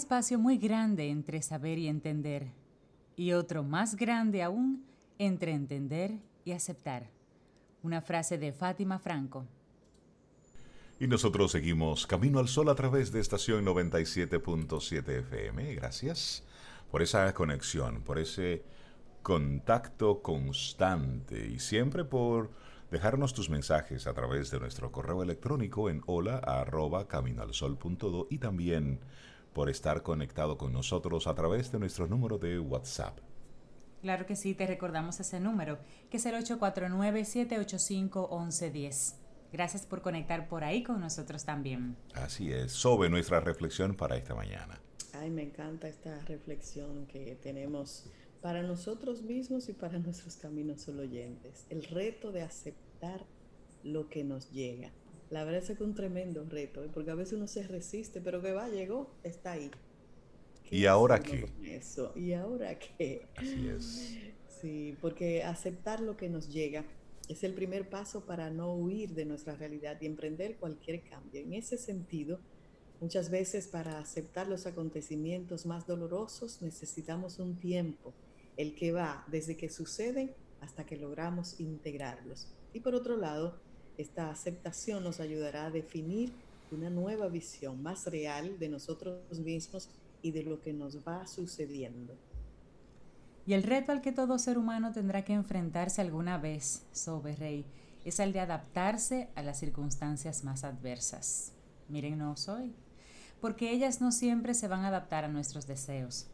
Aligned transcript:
Espacio 0.00 0.38
muy 0.38 0.56
grande 0.56 1.10
entre 1.10 1.42
saber 1.42 1.76
y 1.76 1.86
entender, 1.86 2.46
y 3.16 3.32
otro 3.32 3.62
más 3.62 3.96
grande 3.96 4.42
aún 4.42 4.82
entre 5.18 5.52
entender 5.52 6.18
y 6.42 6.52
aceptar. 6.52 7.10
Una 7.82 8.00
frase 8.00 8.38
de 8.38 8.50
Fátima 8.50 8.98
Franco. 8.98 9.44
Y 10.98 11.06
nosotros 11.06 11.52
seguimos 11.52 12.06
Camino 12.06 12.38
al 12.38 12.48
Sol 12.48 12.70
a 12.70 12.74
través 12.74 13.12
de 13.12 13.20
estación 13.20 13.66
97.7 13.66 15.06
FM. 15.18 15.74
Gracias 15.74 16.44
por 16.90 17.02
esa 17.02 17.34
conexión, 17.34 18.00
por 18.00 18.18
ese 18.18 18.64
contacto 19.22 20.22
constante 20.22 21.46
y 21.46 21.58
siempre 21.58 22.06
por 22.06 22.52
dejarnos 22.90 23.34
tus 23.34 23.50
mensajes 23.50 24.06
a 24.06 24.14
través 24.14 24.50
de 24.50 24.60
nuestro 24.60 24.90
correo 24.92 25.22
electrónico 25.22 25.90
en 25.90 26.02
hola 26.06 26.38
arroba 26.38 27.06
y 28.30 28.38
también 28.38 29.00
por 29.52 29.70
estar 29.70 30.02
conectado 30.02 30.56
con 30.56 30.72
nosotros 30.72 31.26
a 31.26 31.34
través 31.34 31.70
de 31.72 31.78
nuestro 31.78 32.06
número 32.06 32.38
de 32.38 32.58
WhatsApp. 32.58 33.18
Claro 34.02 34.26
que 34.26 34.36
sí, 34.36 34.54
te 34.54 34.66
recordamos 34.66 35.20
ese 35.20 35.40
número, 35.40 35.78
que 36.10 36.16
es 36.16 36.24
el 36.26 36.34
849-785-1110. 36.36 39.14
Gracias 39.52 39.84
por 39.84 40.00
conectar 40.00 40.48
por 40.48 40.64
ahí 40.64 40.82
con 40.82 41.00
nosotros 41.00 41.44
también. 41.44 41.96
Así 42.14 42.50
es, 42.52 42.72
sobre 42.72 43.10
nuestra 43.10 43.40
reflexión 43.40 43.94
para 43.94 44.16
esta 44.16 44.34
mañana. 44.34 44.80
Ay, 45.12 45.30
me 45.30 45.42
encanta 45.42 45.88
esta 45.88 46.18
reflexión 46.20 47.06
que 47.06 47.36
tenemos 47.42 48.06
para 48.40 48.62
nosotros 48.62 49.22
mismos 49.22 49.68
y 49.68 49.72
para 49.72 49.98
nuestros 49.98 50.36
caminos 50.36 50.82
solo 50.82 51.02
oyentes. 51.02 51.66
El 51.68 51.84
reto 51.84 52.32
de 52.32 52.42
aceptar 52.42 53.26
lo 53.82 54.08
que 54.08 54.24
nos 54.24 54.50
llega. 54.50 54.92
La 55.30 55.44
verdad 55.44 55.60
es 55.60 55.68
que 55.68 55.72
es 55.74 55.80
un 55.80 55.94
tremendo 55.94 56.44
reto, 56.44 56.82
¿eh? 56.82 56.90
porque 56.92 57.12
a 57.12 57.14
veces 57.14 57.34
uno 57.34 57.46
se 57.46 57.62
resiste, 57.62 58.20
pero 58.20 58.42
que 58.42 58.52
va, 58.52 58.68
llegó, 58.68 59.14
está 59.22 59.52
ahí. 59.52 59.70
¿Y 60.70 60.86
ahora 60.86 61.20
qué? 61.20 61.46
Eso? 61.64 62.12
¿Y 62.16 62.32
ahora 62.32 62.78
qué? 62.78 63.26
Así 63.36 63.68
es. 63.68 64.18
Sí, 64.60 64.96
porque 65.00 65.42
aceptar 65.42 66.00
lo 66.00 66.16
que 66.16 66.28
nos 66.28 66.52
llega 66.52 66.84
es 67.28 67.44
el 67.44 67.54
primer 67.54 67.88
paso 67.88 68.26
para 68.26 68.50
no 68.50 68.74
huir 68.74 69.14
de 69.14 69.24
nuestra 69.24 69.54
realidad 69.54 69.96
y 70.00 70.06
emprender 70.06 70.56
cualquier 70.56 71.02
cambio. 71.02 71.40
En 71.40 71.54
ese 71.54 71.78
sentido, 71.78 72.40
muchas 73.00 73.30
veces 73.30 73.68
para 73.68 73.98
aceptar 74.00 74.48
los 74.48 74.66
acontecimientos 74.66 75.64
más 75.64 75.86
dolorosos 75.86 76.60
necesitamos 76.60 77.38
un 77.38 77.56
tiempo, 77.56 78.12
el 78.56 78.74
que 78.74 78.90
va 78.90 79.24
desde 79.28 79.56
que 79.56 79.70
suceden 79.70 80.32
hasta 80.60 80.84
que 80.84 80.96
logramos 80.96 81.58
integrarlos. 81.60 82.48
Y 82.72 82.80
por 82.80 82.94
otro 82.94 83.16
lado, 83.16 83.60
esta 84.00 84.30
aceptación 84.30 85.04
nos 85.04 85.20
ayudará 85.20 85.66
a 85.66 85.70
definir 85.70 86.32
una 86.70 86.90
nueva 86.90 87.28
visión 87.28 87.82
más 87.82 88.06
real 88.06 88.58
de 88.58 88.68
nosotros 88.68 89.38
mismos 89.40 89.88
y 90.22 90.30
de 90.30 90.42
lo 90.42 90.60
que 90.60 90.72
nos 90.72 91.06
va 91.06 91.26
sucediendo. 91.26 92.14
Y 93.46 93.54
el 93.54 93.62
reto 93.62 93.92
al 93.92 94.00
que 94.00 94.12
todo 94.12 94.38
ser 94.38 94.58
humano 94.58 94.92
tendrá 94.92 95.24
que 95.24 95.32
enfrentarse 95.32 96.00
alguna 96.00 96.38
vez, 96.38 96.82
Rey, 97.38 97.64
es 98.04 98.20
el 98.20 98.32
de 98.32 98.40
adaptarse 98.40 99.28
a 99.34 99.42
las 99.42 99.58
circunstancias 99.58 100.44
más 100.44 100.64
adversas. 100.64 101.52
Mírennos 101.88 102.48
hoy, 102.48 102.72
porque 103.40 103.70
ellas 103.72 104.00
no 104.00 104.12
siempre 104.12 104.54
se 104.54 104.68
van 104.68 104.84
a 104.84 104.88
adaptar 104.88 105.24
a 105.24 105.28
nuestros 105.28 105.66
deseos. 105.66 106.26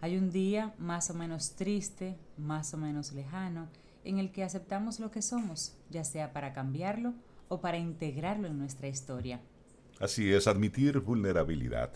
Hay 0.00 0.16
un 0.16 0.30
día 0.30 0.74
más 0.78 1.10
o 1.10 1.14
menos 1.14 1.52
triste, 1.52 2.16
más 2.36 2.72
o 2.74 2.78
menos 2.78 3.12
lejano, 3.12 3.68
en 4.04 4.18
el 4.18 4.32
que 4.32 4.44
aceptamos 4.44 5.00
lo 5.00 5.10
que 5.10 5.22
somos, 5.22 5.76
ya 5.90 6.04
sea 6.04 6.32
para 6.32 6.52
cambiarlo 6.52 7.14
o 7.48 7.60
para 7.60 7.78
integrarlo 7.78 8.46
en 8.46 8.58
nuestra 8.58 8.88
historia. 8.88 9.40
Así 10.00 10.32
es, 10.32 10.46
admitir 10.46 11.00
vulnerabilidad. 11.00 11.92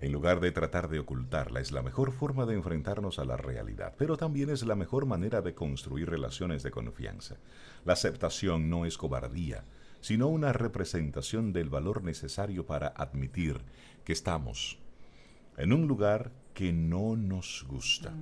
En 0.00 0.12
lugar 0.12 0.38
de 0.40 0.52
tratar 0.52 0.88
de 0.88 1.00
ocultarla, 1.00 1.60
es 1.60 1.72
la 1.72 1.82
mejor 1.82 2.12
forma 2.12 2.46
de 2.46 2.54
enfrentarnos 2.54 3.18
a 3.18 3.24
la 3.24 3.36
realidad, 3.36 3.94
pero 3.98 4.16
también 4.16 4.48
es 4.48 4.64
la 4.64 4.76
mejor 4.76 5.06
manera 5.06 5.42
de 5.42 5.54
construir 5.54 6.08
relaciones 6.08 6.62
de 6.62 6.70
confianza. 6.70 7.36
La 7.84 7.94
aceptación 7.94 8.70
no 8.70 8.86
es 8.86 8.96
cobardía, 8.96 9.64
sino 10.00 10.28
una 10.28 10.52
representación 10.52 11.52
del 11.52 11.68
valor 11.68 12.04
necesario 12.04 12.64
para 12.64 12.88
admitir 12.88 13.60
que 14.04 14.12
estamos 14.12 14.78
en 15.56 15.72
un 15.72 15.88
lugar 15.88 16.30
que 16.54 16.72
no 16.72 17.16
nos 17.16 17.66
gusta. 17.68 18.14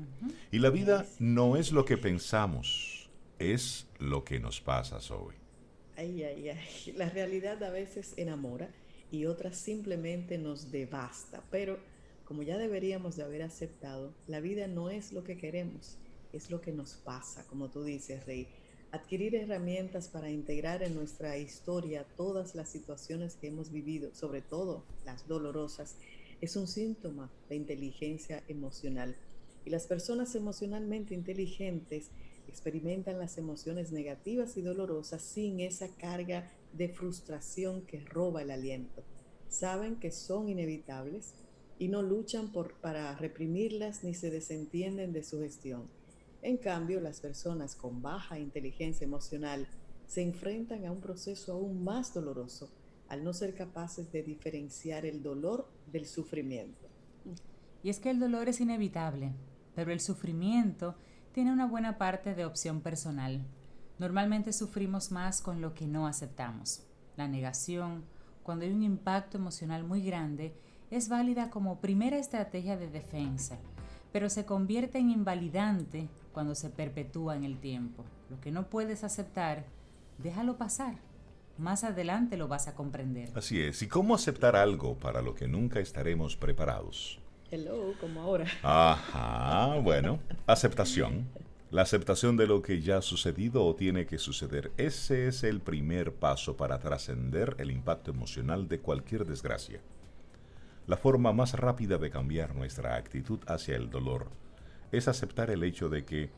Y 0.50 0.58
la 0.58 0.70
vida 0.70 1.06
no 1.18 1.56
es 1.56 1.72
lo 1.72 1.84
que 1.84 1.98
pensamos, 1.98 2.95
es 3.38 3.86
lo 3.98 4.24
que 4.24 4.40
nos 4.40 4.60
pasa, 4.60 4.98
hoy. 5.14 5.34
Ay, 5.96 6.22
ay, 6.24 6.48
ay. 6.50 6.92
La 6.96 7.08
realidad 7.08 7.62
a 7.62 7.70
veces 7.70 8.14
enamora 8.16 8.70
y 9.10 9.26
otras 9.26 9.56
simplemente 9.56 10.38
nos 10.38 10.70
devasta, 10.70 11.42
pero 11.50 11.78
como 12.24 12.42
ya 12.42 12.58
deberíamos 12.58 13.16
de 13.16 13.22
haber 13.22 13.42
aceptado, 13.42 14.12
la 14.26 14.40
vida 14.40 14.66
no 14.66 14.90
es 14.90 15.12
lo 15.12 15.22
que 15.22 15.38
queremos, 15.38 15.96
es 16.32 16.50
lo 16.50 16.60
que 16.60 16.72
nos 16.72 16.94
pasa, 16.94 17.46
como 17.46 17.70
tú 17.70 17.84
dices, 17.84 18.26
Rey. 18.26 18.48
Adquirir 18.90 19.34
herramientas 19.34 20.08
para 20.08 20.30
integrar 20.30 20.82
en 20.82 20.94
nuestra 20.94 21.38
historia 21.38 22.04
todas 22.16 22.54
las 22.54 22.68
situaciones 22.68 23.36
que 23.36 23.48
hemos 23.48 23.70
vivido, 23.70 24.14
sobre 24.14 24.42
todo 24.42 24.84
las 25.04 25.28
dolorosas, 25.28 25.96
es 26.40 26.56
un 26.56 26.66
síntoma 26.66 27.30
de 27.48 27.56
inteligencia 27.56 28.42
emocional. 28.48 29.16
Y 29.64 29.70
las 29.70 29.86
personas 29.86 30.34
emocionalmente 30.34 31.14
inteligentes 31.14 32.10
experimentan 32.48 33.18
las 33.18 33.38
emociones 33.38 33.92
negativas 33.92 34.56
y 34.56 34.62
dolorosas 34.62 35.22
sin 35.22 35.60
esa 35.60 35.88
carga 35.96 36.50
de 36.72 36.88
frustración 36.88 37.82
que 37.82 38.00
roba 38.00 38.42
el 38.42 38.50
aliento. 38.50 39.02
Saben 39.48 39.96
que 39.96 40.10
son 40.10 40.48
inevitables 40.48 41.34
y 41.78 41.88
no 41.88 42.02
luchan 42.02 42.52
por, 42.52 42.74
para 42.74 43.14
reprimirlas 43.16 44.04
ni 44.04 44.14
se 44.14 44.30
desentienden 44.30 45.12
de 45.12 45.22
su 45.22 45.40
gestión. 45.40 45.88
En 46.42 46.56
cambio, 46.56 47.00
las 47.00 47.20
personas 47.20 47.74
con 47.74 48.02
baja 48.02 48.38
inteligencia 48.38 49.04
emocional 49.04 49.66
se 50.06 50.22
enfrentan 50.22 50.86
a 50.86 50.92
un 50.92 51.00
proceso 51.00 51.52
aún 51.52 51.82
más 51.82 52.14
doloroso 52.14 52.70
al 53.08 53.24
no 53.24 53.32
ser 53.32 53.54
capaces 53.54 54.10
de 54.12 54.22
diferenciar 54.22 55.06
el 55.06 55.22
dolor 55.22 55.68
del 55.92 56.06
sufrimiento. 56.06 56.86
Y 57.82 57.90
es 57.90 58.00
que 58.00 58.10
el 58.10 58.18
dolor 58.18 58.48
es 58.48 58.60
inevitable, 58.60 59.32
pero 59.74 59.92
el 59.92 60.00
sufrimiento 60.00 60.96
tiene 61.36 61.52
una 61.52 61.66
buena 61.66 61.98
parte 61.98 62.34
de 62.34 62.46
opción 62.46 62.80
personal. 62.80 63.44
Normalmente 63.98 64.54
sufrimos 64.54 65.12
más 65.12 65.42
con 65.42 65.60
lo 65.60 65.74
que 65.74 65.86
no 65.86 66.06
aceptamos. 66.06 66.86
La 67.18 67.28
negación, 67.28 68.04
cuando 68.42 68.64
hay 68.64 68.72
un 68.72 68.82
impacto 68.82 69.36
emocional 69.36 69.84
muy 69.84 70.00
grande, 70.00 70.54
es 70.90 71.10
válida 71.10 71.50
como 71.50 71.78
primera 71.78 72.16
estrategia 72.16 72.78
de 72.78 72.88
defensa, 72.88 73.58
pero 74.14 74.30
se 74.30 74.46
convierte 74.46 74.96
en 74.96 75.10
invalidante 75.10 76.08
cuando 76.32 76.54
se 76.54 76.70
perpetúa 76.70 77.36
en 77.36 77.44
el 77.44 77.58
tiempo. 77.58 78.02
Lo 78.30 78.40
que 78.40 78.50
no 78.50 78.70
puedes 78.70 79.04
aceptar, 79.04 79.66
déjalo 80.16 80.56
pasar. 80.56 80.94
Más 81.58 81.84
adelante 81.84 82.38
lo 82.38 82.48
vas 82.48 82.66
a 82.66 82.74
comprender. 82.74 83.30
Así 83.34 83.60
es. 83.60 83.82
¿Y 83.82 83.88
cómo 83.88 84.14
aceptar 84.14 84.56
algo 84.56 84.98
para 84.98 85.20
lo 85.20 85.34
que 85.34 85.48
nunca 85.48 85.80
estaremos 85.80 86.34
preparados? 86.34 87.20
Hello, 87.48 87.94
como 88.00 88.22
ahora. 88.22 88.46
Ajá, 88.64 89.78
bueno, 89.78 90.18
aceptación. 90.48 91.28
La 91.70 91.82
aceptación 91.82 92.36
de 92.36 92.48
lo 92.48 92.60
que 92.60 92.80
ya 92.80 92.98
ha 92.98 93.02
sucedido 93.02 93.64
o 93.64 93.76
tiene 93.76 94.04
que 94.04 94.18
suceder. 94.18 94.72
Ese 94.76 95.28
es 95.28 95.44
el 95.44 95.60
primer 95.60 96.12
paso 96.12 96.56
para 96.56 96.80
trascender 96.80 97.54
el 97.58 97.70
impacto 97.70 98.10
emocional 98.10 98.66
de 98.66 98.80
cualquier 98.80 99.24
desgracia. 99.26 99.80
La 100.88 100.96
forma 100.96 101.32
más 101.32 101.54
rápida 101.54 101.98
de 101.98 102.10
cambiar 102.10 102.56
nuestra 102.56 102.96
actitud 102.96 103.38
hacia 103.46 103.76
el 103.76 103.90
dolor 103.90 104.26
es 104.90 105.06
aceptar 105.06 105.50
el 105.50 105.62
hecho 105.62 105.88
de 105.88 106.04
que 106.04 106.30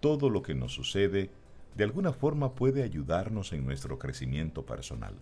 todo 0.00 0.28
lo 0.28 0.42
que 0.42 0.54
nos 0.54 0.72
sucede 0.72 1.30
de 1.76 1.84
alguna 1.84 2.12
forma 2.12 2.56
puede 2.56 2.82
ayudarnos 2.82 3.52
en 3.52 3.64
nuestro 3.64 3.98
crecimiento 3.98 4.66
personal. 4.66 5.14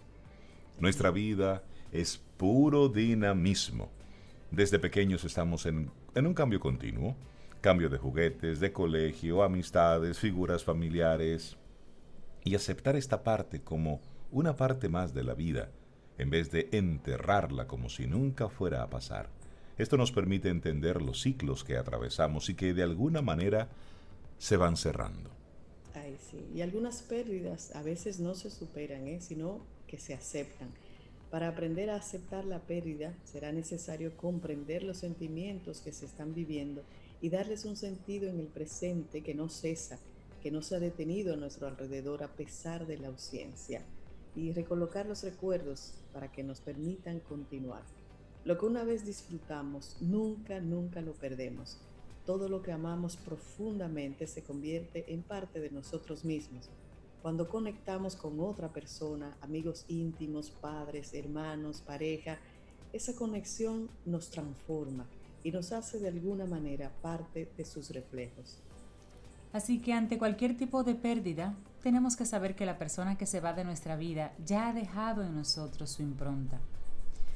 Nuestra 0.78 1.10
vida 1.10 1.62
es 1.92 2.22
puro 2.38 2.88
dinamismo. 2.88 3.90
Desde 4.50 4.78
pequeños 4.78 5.24
estamos 5.24 5.66
en, 5.66 5.90
en 6.14 6.26
un 6.26 6.34
cambio 6.34 6.60
continuo, 6.60 7.16
cambio 7.60 7.88
de 7.88 7.98
juguetes, 7.98 8.60
de 8.60 8.72
colegio, 8.72 9.42
amistades, 9.42 10.18
figuras 10.18 10.64
familiares, 10.64 11.56
y 12.44 12.54
aceptar 12.54 12.94
esta 12.94 13.24
parte 13.24 13.60
como 13.60 14.00
una 14.30 14.54
parte 14.54 14.88
más 14.88 15.12
de 15.14 15.24
la 15.24 15.34
vida, 15.34 15.70
en 16.16 16.30
vez 16.30 16.50
de 16.52 16.68
enterrarla 16.72 17.66
como 17.66 17.88
si 17.88 18.06
nunca 18.06 18.48
fuera 18.48 18.82
a 18.82 18.90
pasar. 18.90 19.28
Esto 19.78 19.96
nos 19.96 20.12
permite 20.12 20.48
entender 20.48 21.02
los 21.02 21.20
ciclos 21.20 21.64
que 21.64 21.76
atravesamos 21.76 22.48
y 22.48 22.54
que 22.54 22.72
de 22.72 22.84
alguna 22.84 23.20
manera 23.20 23.68
se 24.38 24.56
van 24.56 24.76
cerrando. 24.76 25.30
Ay, 25.94 26.16
sí. 26.30 26.48
Y 26.54 26.62
algunas 26.62 27.02
pérdidas 27.02 27.74
a 27.74 27.82
veces 27.82 28.20
no 28.20 28.34
se 28.34 28.50
superan, 28.50 29.06
¿eh? 29.08 29.20
sino 29.20 29.60
que 29.86 29.98
se 29.98 30.14
aceptan. 30.14 30.68
Para 31.36 31.48
aprender 31.48 31.90
a 31.90 31.96
aceptar 31.96 32.46
la 32.46 32.60
pérdida 32.60 33.12
será 33.24 33.52
necesario 33.52 34.16
comprender 34.16 34.82
los 34.82 34.96
sentimientos 34.96 35.82
que 35.82 35.92
se 35.92 36.06
están 36.06 36.32
viviendo 36.32 36.82
y 37.20 37.28
darles 37.28 37.66
un 37.66 37.76
sentido 37.76 38.30
en 38.30 38.40
el 38.40 38.46
presente 38.46 39.20
que 39.20 39.34
no 39.34 39.50
cesa, 39.50 39.98
que 40.42 40.50
no 40.50 40.62
se 40.62 40.76
ha 40.76 40.80
detenido 40.80 41.34
a 41.34 41.36
nuestro 41.36 41.66
alrededor 41.66 42.22
a 42.22 42.32
pesar 42.32 42.86
de 42.86 42.96
la 42.96 43.08
ausencia 43.08 43.82
y 44.34 44.52
recolocar 44.52 45.04
los 45.04 45.24
recuerdos 45.24 45.92
para 46.14 46.32
que 46.32 46.42
nos 46.42 46.62
permitan 46.62 47.20
continuar. 47.20 47.82
Lo 48.46 48.56
que 48.56 48.64
una 48.64 48.84
vez 48.84 49.04
disfrutamos, 49.04 49.98
nunca, 50.00 50.58
nunca 50.60 51.02
lo 51.02 51.12
perdemos. 51.12 51.76
Todo 52.24 52.48
lo 52.48 52.62
que 52.62 52.72
amamos 52.72 53.18
profundamente 53.18 54.26
se 54.26 54.42
convierte 54.42 55.12
en 55.12 55.20
parte 55.22 55.60
de 55.60 55.68
nosotros 55.68 56.24
mismos. 56.24 56.70
Cuando 57.26 57.48
conectamos 57.48 58.14
con 58.14 58.38
otra 58.38 58.68
persona, 58.68 59.36
amigos 59.40 59.84
íntimos, 59.88 60.48
padres, 60.48 61.12
hermanos, 61.12 61.82
pareja, 61.84 62.38
esa 62.92 63.16
conexión 63.16 63.90
nos 64.04 64.30
transforma 64.30 65.08
y 65.42 65.50
nos 65.50 65.72
hace 65.72 65.98
de 65.98 66.06
alguna 66.06 66.46
manera 66.46 66.92
parte 67.02 67.50
de 67.56 67.64
sus 67.64 67.90
reflejos. 67.90 68.60
Así 69.52 69.80
que 69.80 69.92
ante 69.92 70.18
cualquier 70.18 70.56
tipo 70.56 70.84
de 70.84 70.94
pérdida, 70.94 71.56
tenemos 71.82 72.14
que 72.14 72.26
saber 72.26 72.54
que 72.54 72.64
la 72.64 72.78
persona 72.78 73.18
que 73.18 73.26
se 73.26 73.40
va 73.40 73.54
de 73.54 73.64
nuestra 73.64 73.96
vida 73.96 74.32
ya 74.44 74.68
ha 74.68 74.72
dejado 74.72 75.24
en 75.24 75.34
nosotros 75.34 75.90
su 75.90 76.02
impronta. 76.02 76.60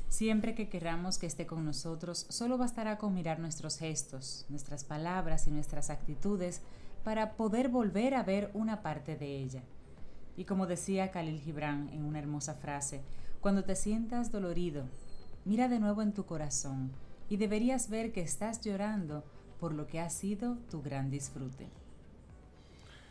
Siempre 0.09 0.55
que 0.55 0.69
queramos 0.69 1.19
que 1.19 1.27
esté 1.27 1.49
con 1.49 1.65
nosotros, 1.65 2.27
solo 2.29 2.59
bastará 2.59 2.97
con 2.97 3.13
mirar 3.13 3.41
nuestros 3.41 3.77
gestos, 3.77 4.47
nuestras 4.51 4.85
palabras 4.85 5.49
y 5.49 5.51
nuestras 5.51 5.91
actitudes 5.91 6.61
para 7.03 7.33
poder 7.33 7.69
volver 7.69 8.15
a 8.15 8.23
ver 8.23 8.53
una 8.55 8.83
parte 8.83 9.17
de 9.17 9.37
ella. 9.37 9.65
Y 10.37 10.44
como 10.44 10.67
decía 10.67 11.11
Khalil 11.11 11.41
Gibran 11.41 11.88
en 11.91 12.05
una 12.05 12.19
hermosa 12.19 12.55
frase, 12.55 13.03
cuando 13.41 13.65
te 13.65 13.77
sientas 13.77 14.31
dolorido, 14.31 14.85
mira 15.44 15.69
de 15.69 15.81
nuevo 15.81 16.03
en 16.03 16.12
tu 16.12 16.27
corazón 16.27 16.91
y 17.29 17.37
deberías 17.37 17.88
ver 17.88 18.12
que 18.12 18.21
estás 18.21 18.61
llorando 18.61 19.25
por 19.59 19.73
lo 19.75 19.87
que 19.87 20.00
ha 20.00 20.11
sido 20.11 20.56
tu 20.71 20.82
gran 20.82 21.11
disfrute. 21.11 21.69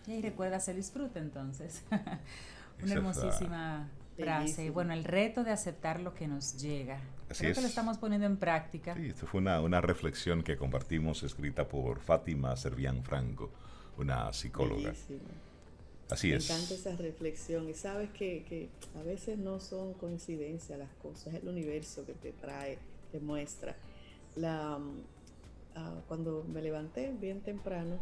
Y 0.07 0.21
recuerda 0.21 0.59
se 0.59 0.73
disfrute 0.73 1.19
entonces. 1.19 1.83
Una 2.83 2.93
hermosísima 2.93 3.89
frase. 4.17 4.65
Y 4.65 4.69
bueno, 4.69 4.93
el 4.93 5.03
reto 5.03 5.43
de 5.43 5.51
aceptar 5.51 5.99
lo 5.99 6.13
que 6.13 6.27
nos 6.27 6.59
llega. 6.61 6.99
Así 7.29 7.43
Creo 7.43 7.55
que 7.55 7.61
lo 7.61 7.67
estamos 7.67 7.97
poniendo 7.97 8.25
en 8.25 8.37
práctica. 8.37 8.95
Sí, 8.95 9.07
esto 9.07 9.27
fue 9.27 9.41
una, 9.41 9.61
una 9.61 9.81
reflexión 9.81 10.43
que 10.43 10.57
compartimos 10.57 11.23
escrita 11.23 11.67
por 11.67 11.99
Fátima 11.99 12.55
Servián 12.57 13.03
Franco, 13.03 13.51
una 13.97 14.31
psicóloga. 14.33 14.93
Así 16.09 16.31
es. 16.31 16.49
Me 16.49 16.55
encanta 16.55 16.73
esa 16.73 16.95
reflexión. 16.95 17.69
Y 17.69 17.73
sabes 17.73 18.09
que, 18.11 18.43
que 18.43 18.69
a 18.99 19.03
veces 19.03 19.37
no 19.37 19.59
son 19.59 19.93
coincidencias 19.93 20.77
las 20.77 20.93
cosas, 20.95 21.33
es 21.33 21.43
el 21.43 21.49
universo 21.49 22.05
que 22.05 22.13
te 22.13 22.31
trae, 22.31 22.77
te 23.11 23.19
muestra. 23.19 23.75
La, 24.35 24.79
mm, 24.79 25.01
ah, 25.75 26.01
cuando 26.07 26.43
me 26.51 26.61
levanté 26.61 27.13
bien 27.19 27.41
temprano, 27.41 27.99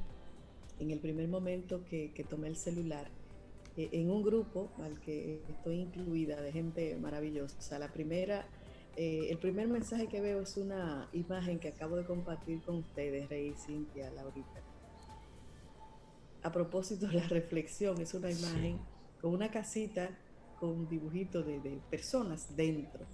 en 0.80 0.92
el 0.92 1.00
primer 1.00 1.28
momento 1.28 1.84
que, 1.86 2.26
tomé 2.30 2.48
el 2.48 2.56
celular, 2.56 3.08
eh, 3.76 3.90
en 3.92 4.10
un 4.10 4.24
grupo 4.24 4.72
al 4.80 5.00
que 5.00 5.42
estoy 5.50 5.80
incluida 5.82 6.42
de 6.42 6.52
gente 6.52 6.96
maravillosa. 6.98 7.80
La 7.80 7.92
primera, 7.92 8.46
eh, 8.96 9.28
el 9.30 9.38
primer 9.38 9.68
mensaje 9.68 10.08
que 10.08 10.22
veo 10.22 10.42
es 10.42 10.58
una 10.58 11.10
imagen 11.14 11.60
que 11.60 11.70
acabo 11.70 11.96
de 11.96 12.06
compartir 12.06 12.62
con 12.62 12.76
ustedes, 12.76 13.30
Rey 13.30 13.54
Cintia, 13.58 14.12
Laurita. 14.12 14.67
A 16.48 16.52
propósito 16.54 17.08
de 17.08 17.16
la 17.16 17.28
reflexión, 17.28 18.00
es 18.00 18.14
una 18.14 18.32
imagen 18.32 18.80
con 19.20 19.34
una 19.34 19.52
casita 19.52 20.18
con 20.62 20.70
un 20.70 20.88
dibujito 20.88 21.44
de, 21.44 21.60
de 21.60 21.82
personas 21.92 22.56
dentro. 22.56 23.06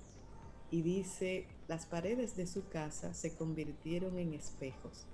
Y 0.69 0.83
dice, 0.83 1.47
las 1.67 1.87
paredes 1.87 2.35
de 2.35 2.45
su 2.45 2.67
casa 2.69 3.15
se 3.15 3.35
convirtieron 3.35 4.19
en 4.19 4.35
espejos 4.35 5.07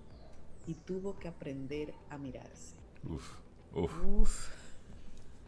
y 0.67 0.73
tuvo 0.73 1.17
que 1.17 1.29
aprender 1.29 1.93
a 2.09 2.17
mirarse. 2.17 2.75
Uf, 3.07 3.37
uf. 3.73 4.49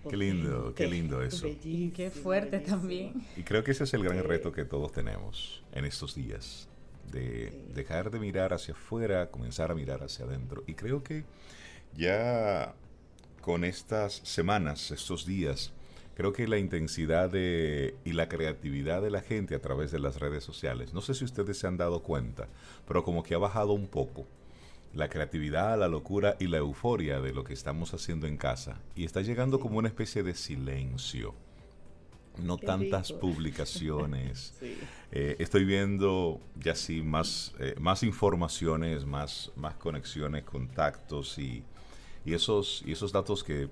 Qué 0.10 0.16
lindo, 0.16 0.74
qué 0.74 0.88
lindo 0.88 1.22
eso. 1.22 1.48
Y 1.66 1.92
qué 1.92 2.10
fuerte 2.10 2.62
también. 2.62 3.28
Y 3.36 3.44
creo 3.44 3.66
que 3.66 3.72
ese 3.72 3.84
es 3.84 3.94
el 3.94 4.06
gran 4.06 4.24
reto 4.24 4.54
que 4.54 4.64
todos 4.64 4.94
tenemos 4.94 5.62
en 5.74 5.84
estos 5.84 6.16
días, 6.16 6.70
de 7.12 7.52
dejar 7.76 8.12
de 8.12 8.20
mirar 8.22 8.54
hacia 8.54 8.74
afuera, 8.74 9.30
comenzar 9.30 9.72
a 9.72 9.76
mirar 9.76 10.04
hacia 10.04 10.24
adentro. 10.24 10.64
Y 10.68 10.76
creo 10.76 11.04
que 11.04 11.26
ya 11.96 12.74
con 13.42 13.64
estas 13.64 14.22
semanas, 14.24 14.92
estos 14.92 15.26
días, 15.26 15.74
creo 16.16 16.34
que 16.34 16.48
la 16.48 16.58
intensidad 16.58 17.30
de, 17.30 17.96
y 18.06 18.14
la 18.14 18.30
creatividad 18.30 19.02
de 19.02 19.12
la 19.12 19.22
gente 19.22 19.56
a 19.56 19.62
través 19.62 19.92
de 19.92 20.00
las 20.00 20.20
redes 20.20 20.44
sociales, 20.44 20.94
no 20.94 21.02
sé 21.02 21.14
si 21.14 21.26
ustedes 21.26 21.58
se 21.58 21.68
han 21.68 21.78
dado 21.78 22.04
cuenta, 22.04 22.48
pero 22.88 23.04
como 23.04 23.24
que 23.24 23.34
ha 23.34 23.40
bajado 23.40 23.74
un 23.74 23.88
poco 23.88 24.28
la 24.94 25.10
creatividad, 25.10 25.80
la 25.80 25.88
locura 25.88 26.36
y 26.40 26.48
la 26.48 26.58
euforia 26.58 27.22
de 27.22 27.34
lo 27.34 27.44
que 27.44 27.54
estamos 27.54 27.94
haciendo 27.94 28.28
en 28.28 28.38
casa. 28.38 28.82
Y 28.96 29.06
está 29.06 29.22
llegando 29.22 29.60
como 29.60 29.78
una 29.80 29.88
especie 29.88 30.22
de 30.22 30.36
silencio. 30.36 31.34
No 32.38 32.58
tantas 32.58 33.12
publicaciones. 33.12 34.54
Eh, 35.14 35.36
estoy 35.40 35.66
viendo 35.66 36.40
ya 36.56 36.74
sí 36.74 37.02
más, 37.02 37.54
eh, 37.60 37.76
más 37.82 38.02
informaciones, 38.02 39.04
más, 39.04 39.52
más 39.58 39.76
conexiones, 39.76 40.46
contactos 40.46 41.38
y, 41.38 41.66
y, 42.26 42.34
esos, 42.34 42.84
y 42.86 42.92
esos 42.94 43.12
datos 43.12 43.44
que 43.44 43.70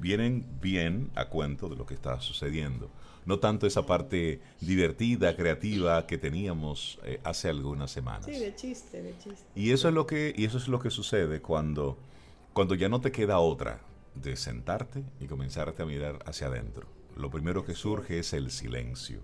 vienen 0.00 0.46
bien 0.60 1.10
a 1.14 1.26
cuento 1.26 1.68
de 1.68 1.76
lo 1.76 1.86
que 1.86 1.94
está 1.94 2.20
sucediendo 2.20 2.90
no 3.26 3.38
tanto 3.38 3.66
esa 3.66 3.86
parte 3.86 4.40
divertida, 4.60 5.36
creativa 5.36 6.06
que 6.06 6.18
teníamos 6.18 6.98
eh, 7.04 7.20
hace 7.24 7.48
algunas 7.48 7.90
semanas. 7.90 8.26
Sí, 8.26 8.38
de 8.38 8.54
chiste, 8.54 9.02
de 9.02 9.16
chiste. 9.18 9.44
Y 9.54 9.70
eso 9.70 9.88
es 9.88 9.94
lo 9.94 10.06
que, 10.06 10.34
y 10.36 10.44
eso 10.44 10.58
es 10.58 10.68
lo 10.68 10.78
que 10.78 10.90
sucede 10.90 11.40
cuando, 11.40 11.96
cuando 12.52 12.74
ya 12.74 12.88
no 12.88 13.00
te 13.00 13.12
queda 13.12 13.38
otra 13.38 13.80
de 14.14 14.36
sentarte 14.36 15.02
y 15.20 15.26
comenzarte 15.26 15.82
a 15.82 15.86
mirar 15.86 16.18
hacia 16.26 16.48
adentro. 16.48 16.86
Lo 17.16 17.30
primero 17.30 17.64
que 17.64 17.74
surge 17.74 18.18
es. 18.18 18.32
el 18.32 18.50
silencio. 18.50 19.20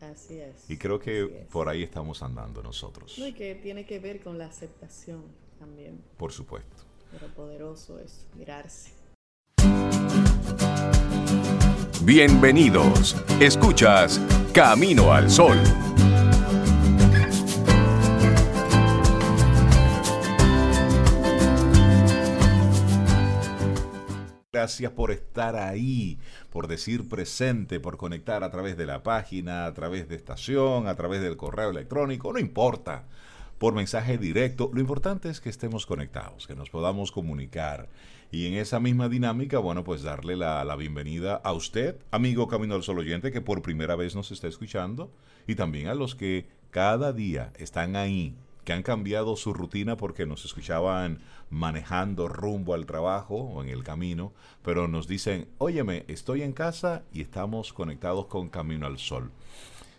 Así 0.00 0.38
es. 0.38 0.68
Y 0.68 0.78
creo 0.78 0.98
que 0.98 1.46
por 1.50 1.68
ahí 1.68 1.82
estamos 1.82 2.22
andando 2.22 2.62
nosotros. 2.62 3.16
No, 3.18 3.26
y 3.26 3.34
que 3.34 3.54
tiene 3.54 3.86
que 3.86 4.00
ver 4.00 4.20
con 4.20 4.36
la 4.36 4.46
aceptación 4.46 5.22
también. 5.58 6.00
Por 6.16 6.32
supuesto. 6.32 6.91
Pero 7.12 7.28
poderoso 7.34 7.98
es 7.98 8.26
mirarse. 8.34 8.90
Bienvenidos. 12.04 13.14
Escuchas 13.38 14.20
Camino 14.54 15.12
al 15.12 15.30
Sol. 15.30 15.58
Gracias 24.50 24.92
por 24.92 25.10
estar 25.10 25.56
ahí, 25.56 26.18
por 26.50 26.66
decir 26.66 27.08
presente, 27.08 27.78
por 27.78 27.96
conectar 27.96 28.42
a 28.42 28.50
través 28.50 28.76
de 28.76 28.86
la 28.86 29.02
página, 29.02 29.66
a 29.66 29.74
través 29.74 30.08
de 30.08 30.16
estación, 30.16 30.86
a 30.88 30.94
través 30.94 31.20
del 31.20 31.36
correo 31.36 31.70
electrónico, 31.70 32.32
no 32.32 32.38
importa, 32.38 33.04
por 33.62 33.74
mensaje 33.74 34.18
directo. 34.18 34.72
Lo 34.74 34.80
importante 34.80 35.30
es 35.30 35.40
que 35.40 35.48
estemos 35.48 35.86
conectados, 35.86 36.48
que 36.48 36.56
nos 36.56 36.68
podamos 36.68 37.12
comunicar 37.12 37.88
y 38.32 38.48
en 38.48 38.54
esa 38.54 38.80
misma 38.80 39.08
dinámica, 39.08 39.60
bueno, 39.60 39.84
pues 39.84 40.02
darle 40.02 40.34
la, 40.34 40.74
bienvenida 40.74 41.36
a 41.36 41.52
usted, 41.52 41.94
amigo 42.10 42.48
Camino 42.48 42.74
al 42.74 42.82
Sol 42.82 42.98
oyente, 42.98 43.30
que 43.30 43.40
por 43.40 43.62
primera 43.62 43.94
vez 43.94 44.16
nos 44.16 44.32
está 44.32 44.48
escuchando, 44.48 45.12
y 45.46 45.54
también 45.54 45.86
a 45.86 45.94
los 45.94 46.16
que 46.16 46.48
cada 46.70 47.12
día 47.12 47.52
están 47.56 47.94
ahí, 47.94 48.34
que 48.64 48.72
han 48.72 48.82
cambiado 48.82 49.36
su 49.36 49.54
rutina 49.54 49.96
porque 49.96 50.26
nos 50.26 50.44
escuchaban 50.44 51.20
manejando 51.48 52.26
rumbo 52.26 52.74
al 52.74 52.84
trabajo 52.84 53.36
o 53.36 53.62
en 53.62 53.68
el 53.68 53.84
camino, 53.84 54.32
pero 54.64 54.88
nos 54.88 55.06
dicen, 55.06 55.46
óyeme, 55.58 56.04
estoy 56.08 56.42
en 56.42 56.52
casa 56.52 57.04
y 57.12 57.20
estamos 57.20 57.72
conectados 57.72 58.26
con 58.26 58.48
Camino 58.48 58.88
al 58.88 58.98
Sol. 58.98 59.30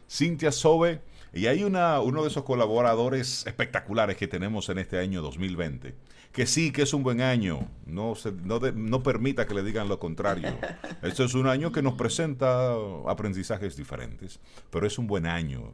Cintia 0.10 0.52
Sobe, 0.52 1.02
Y 1.34 1.48
hay 1.48 1.64
una, 1.64 2.00
uno 2.00 2.22
de 2.22 2.28
esos 2.28 2.44
colaboradores 2.44 3.48
espectaculares 3.48 4.18
que 4.18 4.28
tenemos 4.28 4.70
en 4.70 4.78
este 4.78 5.00
año 5.00 5.24
2020, 5.24 5.96
que 6.32 6.46
sí 6.46 6.72
que 6.72 6.84
es 6.84 6.94
un 6.94 7.02
buen 7.02 7.22
año, 7.22 7.68
no, 7.88 8.14
se, 8.14 8.32
no, 8.32 8.60
no 8.60 9.02
permita 9.02 9.48
que 9.48 9.56
le 9.56 9.64
digan 9.64 9.90
lo 9.90 9.98
contrario. 9.98 10.56
Este 11.02 11.24
es 11.26 11.34
un 11.34 11.48
año 11.48 11.72
que 11.72 11.82
nos 11.82 11.96
presenta 11.96 12.76
aprendizajes 13.08 13.76
diferentes, 13.76 14.40
pero 14.70 14.86
es 14.86 15.00
un 15.00 15.08
buen 15.08 15.26
año. 15.26 15.74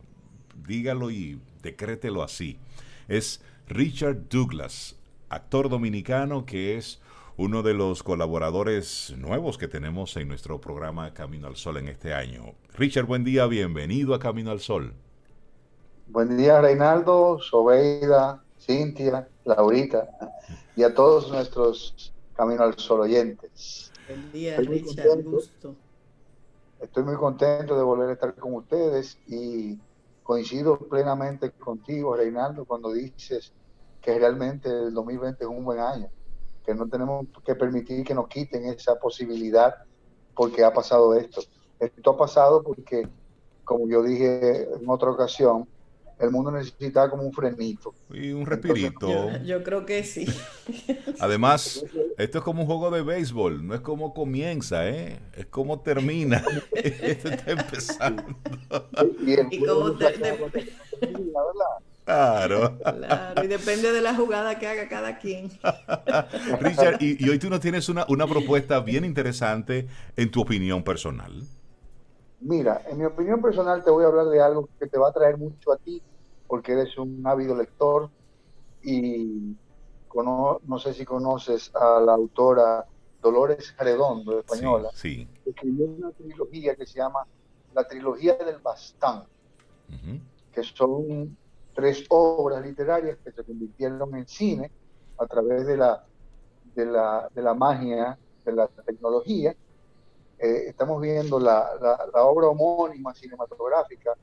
Dígalo 0.65 1.11
y 1.11 1.41
decrételo 1.61 2.23
así. 2.23 2.57
Es 3.09 3.41
Richard 3.67 4.29
Douglas, 4.29 4.95
actor 5.27 5.67
dominicano 5.67 6.45
que 6.45 6.77
es 6.77 7.01
uno 7.35 7.63
de 7.63 7.73
los 7.73 8.01
colaboradores 8.01 9.13
nuevos 9.17 9.57
que 9.57 9.67
tenemos 9.67 10.15
en 10.15 10.29
nuestro 10.29 10.61
programa 10.61 11.13
Camino 11.13 11.47
al 11.47 11.57
Sol 11.57 11.77
en 11.77 11.89
este 11.89 12.13
año. 12.13 12.55
Richard, 12.75 13.05
buen 13.05 13.25
día, 13.25 13.45
bienvenido 13.45 14.15
a 14.15 14.19
Camino 14.19 14.51
al 14.51 14.61
Sol. 14.61 14.93
Buen 16.11 16.37
día, 16.37 16.59
Reinaldo, 16.59 17.37
Sobeida, 17.37 18.43
Cintia, 18.59 19.29
Laurita 19.45 20.09
y 20.75 20.81
a 20.81 20.91
todos 20.91 21.31
nuestros 21.31 22.11
Camino 22.35 22.63
al 22.63 22.79
Sol 22.79 23.01
oyentes. 23.01 23.91
Buen 24.07 24.31
día, 24.31 24.57
Richard, 24.57 25.23
gusto. 25.23 25.75
Estoy 26.81 27.03
muy 27.03 27.15
contento 27.15 27.77
de 27.77 27.83
volver 27.83 28.09
a 28.09 28.13
estar 28.13 28.33
con 28.33 28.55
ustedes 28.55 29.19
y 29.27 29.77
coincido 30.23 30.79
plenamente 30.79 31.51
contigo, 31.51 32.15
Reinaldo, 32.15 32.65
cuando 32.65 32.91
dices 32.91 33.53
que 34.01 34.17
realmente 34.17 34.67
el 34.67 34.91
2020 34.91 35.43
es 35.43 35.49
un 35.49 35.63
buen 35.63 35.79
año, 35.79 36.09
que 36.65 36.73
no 36.73 36.89
tenemos 36.89 37.27
que 37.45 37.53
permitir 37.53 38.03
que 38.03 38.15
nos 38.15 38.27
quiten 38.27 38.65
esa 38.65 38.95
posibilidad 38.95 39.75
porque 40.35 40.63
ha 40.63 40.73
pasado 40.73 41.13
esto. 41.13 41.41
Esto 41.79 42.09
ha 42.09 42.17
pasado 42.17 42.63
porque, 42.63 43.07
como 43.63 43.87
yo 43.87 44.01
dije 44.01 44.63
en 44.73 44.89
otra 44.89 45.11
ocasión, 45.11 45.67
el 46.19 46.31
mundo 46.31 46.51
necesita 46.51 47.09
como 47.09 47.23
un 47.23 47.33
frenito. 47.33 47.93
Y 48.11 48.31
un 48.31 48.45
respirito. 48.45 49.37
yo, 49.43 49.63
creo 49.63 49.85
que 49.85 50.03
sí. 50.03 50.25
Además, 51.19 51.85
esto 52.17 52.37
es 52.39 52.43
como 52.43 52.61
un 52.61 52.67
juego 52.67 52.91
de 52.91 53.01
béisbol, 53.01 53.65
no 53.65 53.73
es 53.73 53.81
como 53.81 54.13
comienza, 54.13 54.87
¿eh? 54.87 55.19
es 55.35 55.45
como 55.45 55.79
termina. 55.79 56.43
esto 56.73 57.29
está 57.29 57.51
empezando. 57.51 58.23
Y, 59.25 59.59
como 59.65 59.95
Claro. 62.05 62.79
Claro, 62.79 63.43
y 63.43 63.47
depende 63.47 63.91
de 63.91 64.01
la 64.01 64.15
jugada 64.15 64.57
que 64.57 64.67
haga 64.67 64.89
cada 64.89 65.19
quien. 65.19 65.51
Richard, 66.59 66.97
y, 67.01 67.29
hoy 67.29 67.37
tú 67.37 67.49
nos 67.51 67.59
tienes 67.59 67.87
una, 67.87 68.05
una 68.09 68.25
propuesta 68.25 68.79
bien 68.79 69.05
interesante 69.05 69.87
en 70.17 70.31
tu 70.31 70.41
opinión 70.41 70.83
personal. 70.83 71.43
Mira, 72.41 72.83
en 72.87 72.97
mi 72.97 73.05
opinión 73.05 73.41
personal 73.41 73.83
te 73.83 73.91
voy 73.91 74.05
a 74.05 74.07
hablar 74.07 74.27
de 74.27 74.41
algo 74.41 74.69
que 74.79 74.87
te 74.87 74.97
va 74.97 75.09
a 75.09 75.13
traer 75.13 75.37
mucho 75.37 75.71
a 75.71 75.77
ti, 75.77 76.01
porque 76.47 76.71
eres 76.73 76.97
un 76.97 77.21
ávido 77.25 77.55
lector 77.55 78.09
y 78.81 79.55
no 80.23 80.79
sé 80.79 80.93
si 80.93 81.05
conoces 81.05 81.71
a 81.75 81.99
la 81.99 82.13
autora 82.13 82.85
Dolores 83.21 83.75
Redondo, 83.77 84.39
española, 84.39 84.89
sí, 84.93 85.27
escribió 85.45 85.85
una 85.85 86.11
trilogía 86.11 86.75
que 86.75 86.85
se 86.85 86.99
llama 86.99 87.25
La 87.73 87.85
Trilogía 87.87 88.35
del 88.35 88.59
Bastán, 88.59 89.25
que 90.53 90.63
son 90.63 91.37
tres 91.73 92.05
obras 92.09 92.65
literarias 92.65 93.17
que 93.23 93.31
se 93.31 93.43
convirtieron 93.43 94.15
en 94.15 94.27
cine 94.27 94.71
a 95.17 95.27
través 95.27 95.65
de 95.67 95.77
la, 95.77 96.05
de 96.75 96.85
la, 96.85 97.29
de 97.33 97.41
la 97.41 97.53
magia 97.53 98.17
de 98.45 98.53
la 98.53 98.67
tecnología 98.67 99.55
eh, 100.39 100.65
estamos 100.67 101.01
viendo 101.01 101.39
la, 101.39 101.69
la, 102.13 102.23
obra 102.23 102.47
homónima 102.47 103.13
cinematográfica 103.13 104.13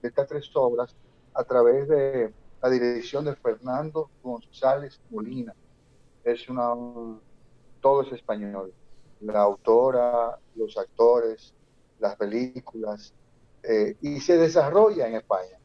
de 0.00 0.08
estas 0.08 0.28
tres 0.28 0.48
obras 0.54 0.94
a 1.34 1.42
través 1.42 1.88
de 1.88 2.32
la 2.62 2.70
dirección 2.70 3.24
de 3.24 3.34
Fernando 3.34 4.08
González 4.22 5.00
Molina. 5.10 5.52
Es 6.22 6.48
una, 6.48 6.74
todo 7.80 8.02
es 8.02 8.12
español. 8.12 8.72
La 9.20 9.40
autora, 9.40 10.38
los 10.54 10.78
actores, 10.78 11.52
las 11.98 12.14
películas, 12.16 13.12
eh, 13.62 13.96
y 14.00 14.20
se 14.20 14.36
desarrolla 14.36 15.08
en 15.08 15.16
España, 15.16 15.58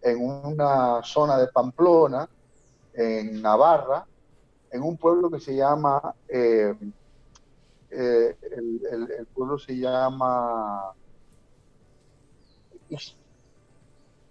en 0.00 0.24
una 0.24 1.02
zona 1.04 1.38
de 1.38 1.48
Pamplona, 1.48 2.28
en 2.94 3.40
Navarra, 3.40 4.06
en 4.70 4.82
un 4.82 4.96
pueblo 4.96 5.30
que 5.30 5.38
se 5.38 5.54
llama 5.54 6.14
eh, 6.28 6.74
eh, 7.94 8.36
el, 8.50 9.26
pueblo 9.34 9.58
se 9.58 9.76
llama 9.76 10.92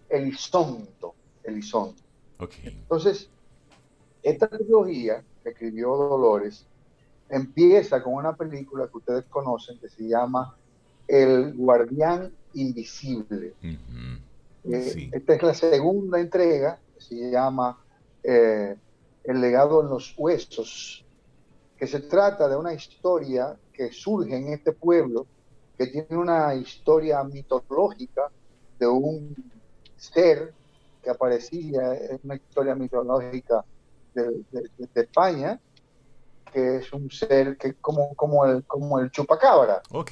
Elizondo. 0.10 1.14
Elizondo. 1.44 2.02
Entonces, 2.64 3.30
esta 4.24 4.48
trilogía 4.48 5.24
que 5.44 5.50
escribió 5.50 5.96
Dolores 5.96 6.66
empieza 7.30 8.02
con 8.02 8.16
una 8.16 8.36
película 8.36 8.88
que 8.88 8.98
ustedes 8.98 9.26
conocen 9.26 9.78
que 9.80 9.90
se 9.90 10.08
llama 10.08 10.56
El 11.08 11.54
Guardián 11.54 12.32
Invisible. 12.54 13.54
Eh, 14.64 15.10
esta 15.12 15.36
es 15.36 15.44
la 15.44 15.54
segunda 15.54 16.20
entrega, 16.20 16.80
que 16.96 17.02
se 17.02 17.32
llama 17.32 17.78
eh, 18.24 18.76
El 19.24 19.40
legado 19.40 19.82
en 19.82 19.90
los 19.90 20.16
huesos 20.18 21.06
que 21.82 21.88
se 21.88 22.02
trata 22.02 22.48
de 22.48 22.56
una 22.56 22.76
historia 22.76 23.58
que 23.74 23.92
surge 23.92 24.36
en 24.36 24.50
este 24.50 24.72
pueblo, 24.72 25.26
que 25.76 25.88
tiene 25.88 26.16
una 26.16 26.54
historia 26.54 27.24
mitológica 27.24 28.30
de 28.78 28.86
un 28.86 29.36
ser 29.98 30.54
que 31.02 31.10
aparecía 31.10 31.96
en 31.96 32.20
una 32.24 32.36
historia 32.36 32.76
mitológica 32.76 33.66
de, 34.14 34.44
España, 34.94 35.60
que 36.54 36.76
es 36.76 36.94
un 36.94 37.10
ser 37.10 37.58
que 37.58 37.74
como, 37.74 38.14
como, 38.14 38.46
el, 38.46 38.64
como 38.66 39.00
el 39.00 39.10
chupacabra. 39.10 39.82
Ok. 39.90 40.12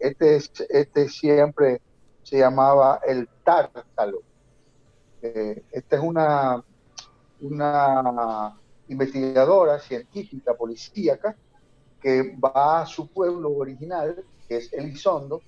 Este, 0.00 0.40
este 0.70 1.08
siempre 1.08 1.80
se 2.24 2.38
llamaba 2.38 2.98
el 3.06 3.28
tártalo. 3.44 4.22
Eh, 5.22 5.62
esta 5.70 5.94
es 5.94 6.02
una, 6.02 6.64
una 7.40 8.56
investigadora, 8.88 9.78
científica, 9.78 10.54
policíaca, 10.54 11.36
que 12.00 12.36
va 12.36 12.82
a 12.82 12.86
su 12.86 13.08
pueblo 13.08 13.50
original, 13.56 14.24
que 14.48 14.58
es 14.58 14.72
Elizondo, 14.72 15.42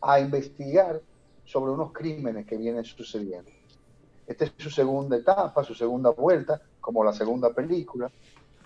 a 0.00 0.20
investigar 0.20 1.00
sobre 1.44 1.72
unos 1.72 1.92
crímenes 1.92 2.46
que 2.46 2.56
vienen 2.56 2.84
sucediendo. 2.84 3.50
Esta 4.26 4.44
es 4.44 4.52
su 4.58 4.70
segunda 4.70 5.16
etapa, 5.16 5.64
su 5.64 5.74
segunda 5.74 6.10
vuelta, 6.10 6.60
como 6.80 7.02
la 7.02 7.12
segunda 7.12 7.52
película. 7.52 8.10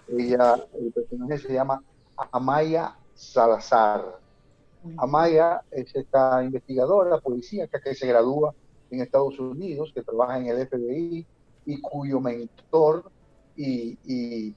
Ella, 0.09 0.57
el 0.75 0.93
personaje 0.93 1.39
se 1.39 1.53
llama 1.53 1.83
Amaya 2.33 2.97
Salazar. 3.15 4.19
Amaya 4.97 5.63
es 5.71 5.95
esta 5.95 6.43
investigadora 6.43 7.19
policíaca 7.19 7.81
que 7.81 7.95
se 7.95 8.09
gradúa 8.09 8.53
en 8.91 9.01
Estados 9.01 9.39
Unidos, 9.39 9.93
que 9.95 10.03
trabaja 10.03 10.39
en 10.39 10.47
el 10.49 10.67
FBI 10.67 11.27
y 11.67 11.81
cuyo 11.81 12.21
mentor 12.21 13.11
y, 13.57 14.55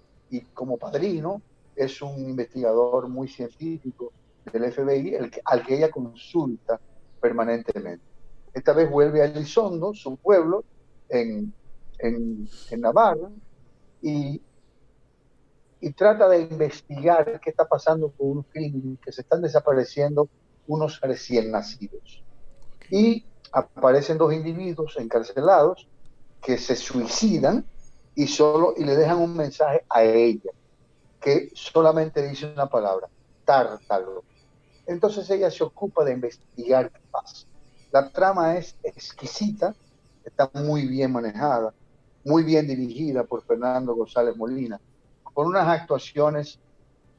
como 0.53 0.77
padrino 0.77 1.41
es 1.75 2.01
un 2.01 2.29
investigador 2.29 3.07
muy 3.07 3.27
científico 3.27 4.11
del 4.51 4.71
FBI 4.71 5.15
el 5.15 5.31
al 5.45 5.65
que 5.65 5.75
ella 5.75 5.89
consulta 5.89 6.79
permanentemente. 7.21 8.03
Esta 8.53 8.73
vez 8.73 8.89
vuelve 8.89 9.21
a 9.21 9.25
Elizondo, 9.25 9.93
su 9.93 10.15
pueblo, 10.17 10.63
en, 11.09 11.53
en, 11.99 12.47
Navarra, 12.77 13.29
y, 14.01 14.41
y 15.81 15.91
trata 15.91 16.29
de 16.29 16.41
investigar 16.41 17.39
qué 17.41 17.49
está 17.49 17.67
pasando 17.67 18.09
con 18.11 18.29
unos 18.29 18.45
crímenes 18.49 18.99
que 18.99 19.11
se 19.11 19.21
están 19.21 19.41
desapareciendo 19.41 20.29
unos 20.67 21.01
recién 21.01 21.51
nacidos. 21.51 22.23
Y 22.89 23.25
aparecen 23.51 24.17
dos 24.17 24.33
individuos 24.33 24.95
encarcelados 24.97 25.87
que 26.41 26.57
se 26.57 26.75
suicidan 26.75 27.65
y 28.15 28.27
solo 28.27 28.73
y 28.77 28.83
le 28.83 28.95
dejan 28.95 29.19
un 29.19 29.35
mensaje 29.35 29.85
a 29.89 30.03
ella 30.03 30.51
que 31.21 31.49
solamente 31.53 32.27
dice 32.27 32.45
una 32.45 32.67
palabra, 32.67 33.09
tártalo. 33.43 34.23
Entonces 34.85 35.29
ella 35.29 35.49
se 35.49 35.63
ocupa 35.63 36.03
de 36.05 36.13
investigar 36.13 36.91
qué 36.91 36.99
pasa. 37.11 37.47
La 37.91 38.09
trama 38.09 38.57
es 38.57 38.77
exquisita, 38.83 39.75
está 40.23 40.49
muy 40.53 40.87
bien 40.87 41.11
manejada, 41.11 41.73
muy 42.23 42.43
bien 42.43 42.67
dirigida 42.67 43.23
por 43.23 43.43
Fernando 43.43 43.95
González 43.95 44.35
Molina, 44.35 44.79
con 45.23 45.47
unas 45.47 45.67
actuaciones 45.67 46.59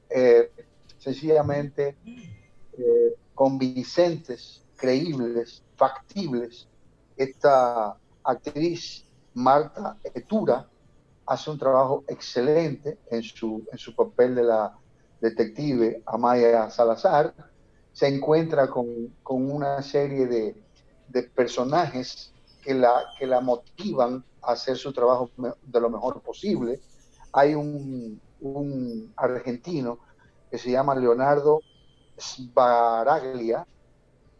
eh, 0.08 0.50
sencillamente 0.98 1.96
eh, 2.78 3.16
convincentes, 3.34 4.62
creíbles, 4.76 5.62
factibles. 5.76 6.68
Esta 7.16 7.96
actriz 8.22 9.04
Marta 9.34 9.96
Etura, 10.14 10.68
hace 11.26 11.50
un 11.50 11.58
trabajo 11.58 12.04
excelente 12.06 12.98
en 13.10 13.22
su, 13.22 13.66
en 13.72 13.78
su 13.78 13.94
papel 13.94 14.34
de 14.34 14.44
la 14.44 14.76
detective 15.20 16.02
Amaya 16.06 16.70
Salazar, 16.70 17.34
se 17.92 18.06
encuentra 18.06 18.68
con, 18.68 19.10
una 19.24 19.82
serie 19.82 20.26
de, 20.26 21.22
personajes 21.34 22.32
que 22.62 22.74
la, 22.74 23.04
que 23.18 23.26
la 23.26 23.40
motivan 23.40 24.22
a 24.42 24.52
hacer 24.52 24.76
su 24.76 24.92
trabajo 24.92 25.30
de 25.36 25.80
lo 25.80 25.88
mejor 25.88 26.20
posible. 26.20 26.80
Hay 27.32 27.54
un, 27.54 28.20
un 28.40 29.12
argentino 29.16 29.98
que 30.50 30.58
se 30.58 30.70
llama 30.70 30.94
Leonardo 30.94 31.60
Sbaraglia, 32.18 33.66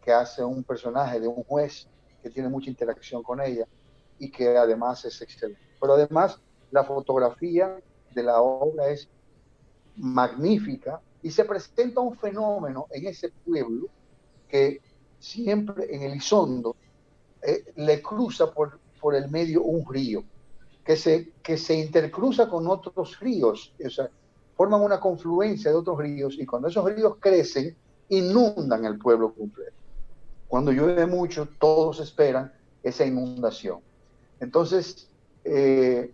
que 0.03 0.11
hace 0.11 0.43
un 0.43 0.63
personaje 0.63 1.19
de 1.19 1.27
un 1.27 1.43
juez 1.43 1.87
que 2.21 2.29
tiene 2.29 2.49
mucha 2.49 2.69
interacción 2.69 3.23
con 3.23 3.41
ella 3.41 3.65
y 4.19 4.29
que 4.29 4.55
además 4.55 5.03
es 5.05 5.21
excelente. 5.21 5.61
Pero 5.79 5.93
además 5.93 6.39
la 6.71 6.83
fotografía 6.83 7.79
de 8.13 8.23
la 8.23 8.41
obra 8.41 8.89
es 8.89 9.07
magnífica 9.95 11.01
y 11.21 11.31
se 11.31 11.45
presenta 11.45 12.01
un 12.01 12.15
fenómeno 12.17 12.87
en 12.91 13.07
ese 13.07 13.29
pueblo 13.45 13.87
que 14.47 14.79
siempre 15.19 15.93
en 15.93 16.03
Elizondo 16.03 16.75
eh, 17.41 17.65
le 17.75 18.01
cruza 18.01 18.51
por, 18.51 18.79
por 18.99 19.15
el 19.15 19.29
medio 19.29 19.63
un 19.63 19.85
río 19.91 20.23
que 20.83 20.95
se, 20.95 21.33
que 21.43 21.57
se 21.57 21.75
intercruza 21.75 22.47
con 22.47 22.67
otros 22.67 23.19
ríos, 23.19 23.73
o 23.85 23.89
sea, 23.89 24.09
forman 24.55 24.81
una 24.81 24.99
confluencia 24.99 25.69
de 25.69 25.77
otros 25.77 25.99
ríos 25.99 26.35
y 26.39 26.45
cuando 26.45 26.69
esos 26.69 26.85
ríos 26.85 27.15
crecen, 27.19 27.75
inundan 28.09 28.85
el 28.85 28.97
pueblo 28.97 29.33
completo. 29.33 29.73
Cuando 30.47 30.71
llueve 30.71 31.05
mucho, 31.05 31.47
todos 31.59 31.99
esperan 31.99 32.53
esa 32.81 33.05
inundación. 33.05 33.79
Entonces, 34.39 35.09
eh, 35.43 36.11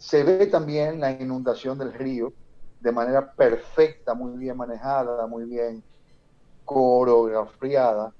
se 0.00 0.24
ve 0.24 0.46
también 0.46 0.98
la 0.98 1.12
inundación 1.12 1.78
del 1.78 1.92
río 1.92 2.32
de 2.80 2.90
manera 2.90 3.32
perfecta, 3.32 4.14
muy 4.14 4.38
bien 4.38 4.56
manejada, 4.56 5.26
muy 5.26 5.44
bien 5.44 5.84
coreografiada 6.64 8.10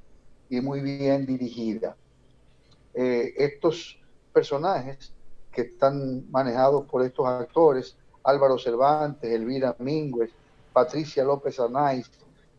y 0.51 0.61
muy 0.61 0.83
bien 0.83 1.25
dirigida. 1.25 1.97
Eh, 2.93 3.33
estos 3.35 3.99
personajes 4.31 5.15
que 5.51 5.63
están 5.63 6.31
manejados 6.31 6.85
por 6.85 7.03
estos 7.03 7.27
actores, 7.27 7.97
Álvaro 8.25 8.59
Cervantes, 8.59 9.33
Elvira 9.33 9.75
Mínguez, 9.79 10.31
Patricia 10.75 11.25
López 11.25 11.59
Arnaiz 11.59 12.11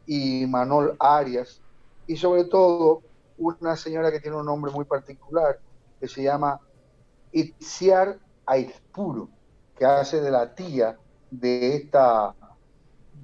y 0.07 0.47
Manol 0.47 0.95
Arias, 0.99 1.61
y 2.07 2.17
sobre 2.17 2.45
todo 2.45 3.03
una 3.37 3.77
señora 3.77 4.11
que 4.11 4.19
tiene 4.19 4.37
un 4.37 4.47
nombre 4.47 4.71
muy 4.71 4.85
particular, 4.85 5.59
que 5.99 6.07
se 6.07 6.23
llama 6.23 6.59
Itziar 7.31 8.17
Aizpuro, 8.45 9.29
que 9.77 9.85
hace 9.85 10.21
de 10.21 10.31
la 10.31 10.53
tía 10.53 10.97
de 11.29 11.75
esta, 11.75 12.35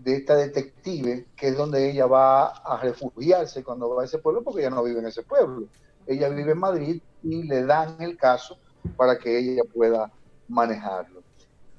de 0.04 0.16
esta 0.16 0.36
detective, 0.36 1.28
que 1.36 1.50
es 1.50 1.58
donde 1.58 1.92
ella 1.92 2.06
va 2.06 2.48
a 2.48 2.78
refugiarse 2.82 3.64
cuando 3.64 3.90
va 3.90 4.04
a 4.04 4.06
ese 4.06 4.20
pueblo, 4.20 4.44
porque 4.44 4.62
ella 4.62 4.70
no 4.70 4.84
vive 4.84 5.00
en 5.00 5.08
ese 5.08 5.24
pueblo. 5.24 5.68
Ella 6.06 6.30
vive 6.30 6.54
en 6.54 6.60
Madrid 6.60 7.02
y 7.24 7.44
le 7.44 7.66
dan 7.66 8.02
el 8.02 8.18
caso 8.18 8.58
para 8.96 9.18
que 9.18 9.38
ella 9.38 9.64
pueda 9.74 10.12
manejarlo. 10.48 11.22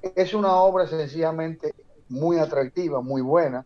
Es 0.01 0.33
una 0.33 0.55
obra 0.55 0.87
sencillamente 0.87 1.73
muy 2.07 2.37
atractiva, 2.37 3.01
muy 3.01 3.21
buena. 3.21 3.65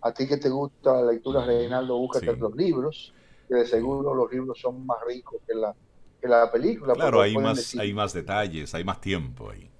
A 0.00 0.12
ti 0.12 0.26
que 0.26 0.36
te 0.36 0.48
gusta 0.48 1.00
la 1.00 1.12
lectura, 1.12 1.44
Reinaldo, 1.44 1.96
búscate 1.96 2.36
los 2.36 2.54
libros, 2.54 3.14
que 3.48 3.54
de 3.54 3.66
seguro 3.66 4.14
los 4.14 4.30
libros 4.32 4.60
son 4.60 4.84
más 4.84 4.98
ricos 5.06 5.40
que 5.46 5.54
la, 5.54 5.74
que 6.22 6.28
la 6.28 6.50
película. 6.50 6.94
Claro, 6.94 7.20
hay 7.20 7.36
más, 7.36 7.74
hay 7.74 7.92
más 7.92 8.12
detalles, 8.12 8.74
hay 8.74 8.84
más 8.84 9.00
tiempo 9.00 9.50
ahí. 9.50 9.70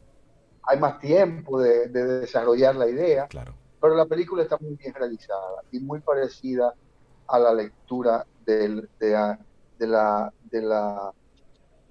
Hay 0.64 0.78
más 0.78 0.98
tiempo 0.98 1.60
de, 1.60 1.88
desarrollar 1.88 2.76
la 2.76 2.88
idea. 2.88 3.26
Claro. 3.28 3.54
Pero 3.80 3.94
la 3.94 4.06
película 4.06 4.42
está 4.42 4.58
muy 4.60 4.74
bien 4.74 4.92
realizada 4.92 5.62
y 5.70 5.80
muy 5.80 6.00
parecida 6.00 6.74
a 7.26 7.38
la 7.38 7.54
lectura 7.54 8.26
de, 8.44 8.86
la, 9.00 9.38
de 10.50 10.62
la 10.62 11.12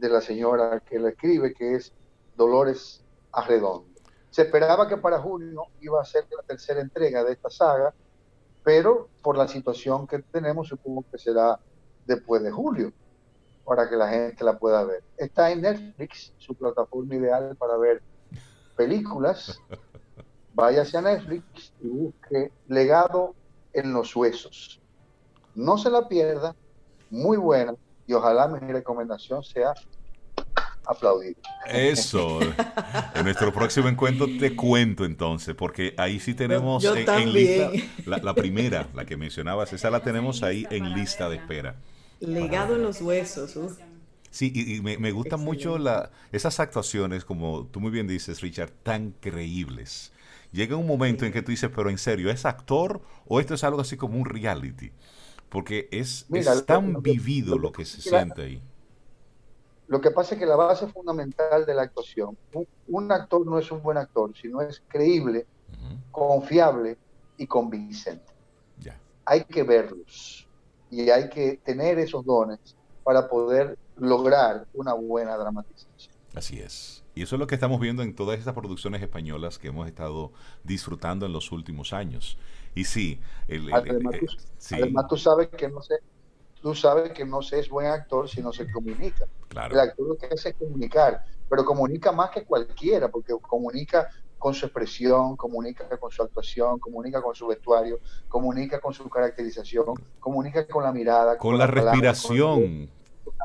de 0.02 0.10
la 0.10 0.20
señora 0.20 0.80
que 0.80 0.98
la 1.00 1.10
escribe, 1.10 1.54
que 1.54 1.76
es 1.76 1.94
Dolores 2.36 3.04
Arredondo. 3.32 3.88
Se 4.32 4.42
esperaba 4.42 4.88
que 4.88 4.98
para 4.98 5.20
junio 5.20 5.66
iba 5.80 6.02
a 6.02 6.06
ser 6.06 6.26
la 6.36 6.42
tercera 6.42 6.82
entrega 6.82 7.24
de 7.24 7.34
esta 7.34 7.52
saga, 7.52 7.94
pero 8.64 9.10
por 9.22 9.38
la 9.38 9.48
situación 9.48 10.08
que 10.08 10.20
tenemos, 10.20 10.70
supongo 10.70 11.06
que 11.12 11.20
será 11.20 11.60
después 12.06 12.42
de 12.42 12.50
julio, 12.50 12.92
para 13.66 13.90
que 13.90 13.96
la 13.96 14.10
gente 14.10 14.44
la 14.44 14.58
pueda 14.58 14.84
ver. 14.84 15.04
Está 15.18 15.52
en 15.52 15.62
Netflix, 15.62 16.34
su 16.38 16.54
plataforma 16.54 17.16
ideal 17.16 17.56
para 17.58 17.78
ver 17.78 18.02
películas. 18.76 19.60
Váyase 20.54 20.98
a 20.98 21.02
Netflix 21.02 21.74
y 21.82 21.88
busque 21.88 22.52
Legado 22.68 23.36
en 23.74 23.94
los 23.94 24.16
Huesos. 24.16 24.82
No 25.56 25.78
se 25.78 25.90
la 25.90 26.08
pierda, 26.08 26.56
muy 27.10 27.38
buena, 27.38 27.76
y 28.08 28.14
ojalá 28.14 28.48
mi 28.48 28.72
recomendación 28.72 29.44
sea 29.44 29.74
aplaudir. 30.86 31.38
Eso. 31.68 32.40
en 33.16 33.24
nuestro 33.24 33.54
próximo 33.54 33.88
encuentro 33.88 34.28
te 34.40 34.56
cuento 34.56 35.06
entonces, 35.06 35.56
porque 35.56 35.94
ahí 35.98 36.20
sí 36.20 36.34
tenemos 36.34 36.84
en, 36.84 37.34
lista 37.34 37.72
la, 38.06 38.34
primera, 38.34 38.88
la 38.94 39.06
que 39.06 39.18
mencionabas, 39.18 39.74
esa 39.74 39.90
la 39.90 40.02
tenemos 40.02 40.44
ahí 40.44 40.66
en 40.70 40.94
lista 40.94 41.30
de 41.30 41.38
espera. 41.38 41.76
Legado 42.22 42.76
en 42.76 42.84
los 42.84 43.02
huesos. 43.02 43.58
Sí, 44.30 44.52
y, 44.56 44.82
me, 44.82 45.12
gustan 45.12 45.42
mucho 45.42 45.78
la, 45.78 46.12
esas 46.32 46.60
actuaciones, 46.60 47.26
como 47.26 47.66
tú 47.66 47.82
muy 47.82 47.92
bien 47.92 48.08
dices, 48.08 48.42
Richard, 48.42 48.72
tan 48.84 49.12
creíbles. 49.20 50.14
Llega 50.52 50.76
un 50.76 50.88
momento 50.88 51.26
en 51.26 51.34
que 51.34 51.42
tú 51.42 51.52
dices, 51.52 51.70
pero 51.76 51.90
en 51.90 51.98
serio, 51.98 52.30
¿es 52.30 52.46
actor 52.46 53.02
o 53.28 53.40
esto 53.40 53.56
es 53.56 53.64
algo 53.64 53.82
así 53.82 53.98
como 53.98 54.18
un 54.18 54.26
reality? 54.26 54.92
Porque 55.50 55.90
es, 55.92 56.28
tan 56.66 57.02
vivido 57.02 57.58
lo 57.58 57.72
que 57.72 57.84
se 57.84 58.02
siente 58.02 58.42
ahí. 58.44 58.64
Lo 59.88 60.00
que 60.00 60.12
pasa 60.12 60.36
es 60.36 60.40
que 60.40 60.46
la 60.46 60.56
base 60.56 60.88
fundamental 60.88 61.66
de 61.66 61.74
la 61.74 61.82
actuación, 61.82 62.38
un, 62.88 63.12
actor 63.12 63.46
no 63.46 63.60
es 63.60 63.70
un 63.72 63.82
buen 63.82 63.98
actor, 63.98 64.32
sino 64.40 64.62
es 64.62 64.82
creíble, 64.88 65.46
confiable 66.12 66.98
y 67.38 67.48
convincente. 67.48 68.32
Hay 69.26 69.44
que 69.44 69.64
verlos 69.64 70.41
y 70.92 71.10
hay 71.10 71.30
que 71.30 71.58
tener 71.64 71.98
esos 71.98 72.24
dones 72.26 72.60
para 73.04 73.28
poder 73.28 73.78
lograr 73.98 74.68
una 74.74 74.94
buena 74.94 75.38
dramatización. 75.38 76.14
Así 76.36 76.60
es. 76.60 77.04
Y 77.16 77.24
eso 77.24 77.36
es 77.36 77.40
lo 77.40 77.48
que 77.48 77.56
estamos 77.56 77.80
viendo 77.80 78.04
en 78.04 78.16
todas 78.16 78.38
estas 78.38 78.54
producciones 78.54 79.02
españolas 79.02 79.58
que 79.58 79.70
hemos 79.70 79.88
estado 79.88 80.32
disfrutando 80.64 81.26
en 81.26 81.34
los 81.34 81.52
últimos 81.52 81.94
años. 81.94 82.38
Y 82.76 82.86
sí, 82.86 83.20
el, 83.48 83.74
además, 83.74 84.16
tú, 85.10 85.18
sabes 85.18 85.50
que 85.50 85.68
no 85.68 85.82
se, 85.82 85.96
tú 86.62 86.74
sabes 86.74 87.12
que 87.12 87.26
no 87.26 87.42
se 87.42 87.60
es 87.60 87.70
buen 87.70 87.88
actor 87.88 88.30
si 88.30 88.42
no 88.42 88.54
se 88.54 88.70
comunica. 88.72 89.26
El 89.50 89.80
actor 89.80 90.08
lo 90.08 90.16
que 90.16 90.28
hace 90.28 90.50
es 90.50 90.56
comunicar, 90.56 91.26
pero 91.50 91.66
comunica 91.66 92.14
más 92.14 92.30
que 92.30 92.46
cualquiera, 92.46 93.10
porque 93.10 93.34
comunica 93.42 94.10
con 94.42 94.56
su 94.56 94.66
expresión, 94.66 95.38
comunica 95.38 95.88
con 96.00 96.10
su 96.10 96.24
actuación, 96.24 96.80
comunica 96.80 97.22
con 97.22 97.36
su 97.36 97.46
vestuario, 97.46 98.00
comunica 98.28 98.80
con 98.80 98.92
su 98.92 99.08
caracterización, 99.08 99.94
comunica 100.20 100.66
con 100.66 100.84
la 100.84 100.92
mirada. 100.92 101.38
Con, 101.38 101.60
la, 101.60 101.68
respiración. 101.68 102.90
con, 103.24 103.36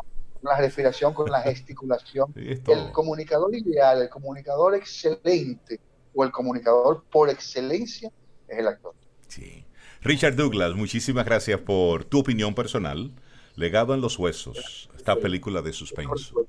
la 0.42 0.56
respiración, 0.56 1.12
con 1.12 1.30
la 1.30 1.42
gesticulación. 1.42 2.32
el 2.34 2.92
comunicador 2.92 3.54
ideal, 3.54 4.00
el 4.00 4.08
comunicador 4.08 4.74
excelente 4.74 5.78
o 6.14 6.24
el 6.24 6.30
comunicador 6.30 7.04
por 7.12 7.28
excelencia 7.28 8.10
es 8.48 8.58
el 8.58 8.66
actor. 8.66 8.94
Sí. 9.28 9.66
Richard 10.00 10.34
Douglas, 10.34 10.74
muchísimas 10.74 11.26
gracias 11.26 11.60
por 11.60 12.06
tu 12.06 12.20
opinión 12.20 12.54
personal. 12.54 13.12
Legado 13.54 13.92
en 13.92 14.00
los 14.00 14.18
huesos, 14.18 14.88
esta 14.96 15.16
película 15.16 15.60
de 15.60 15.74
suspenso. 15.74 16.46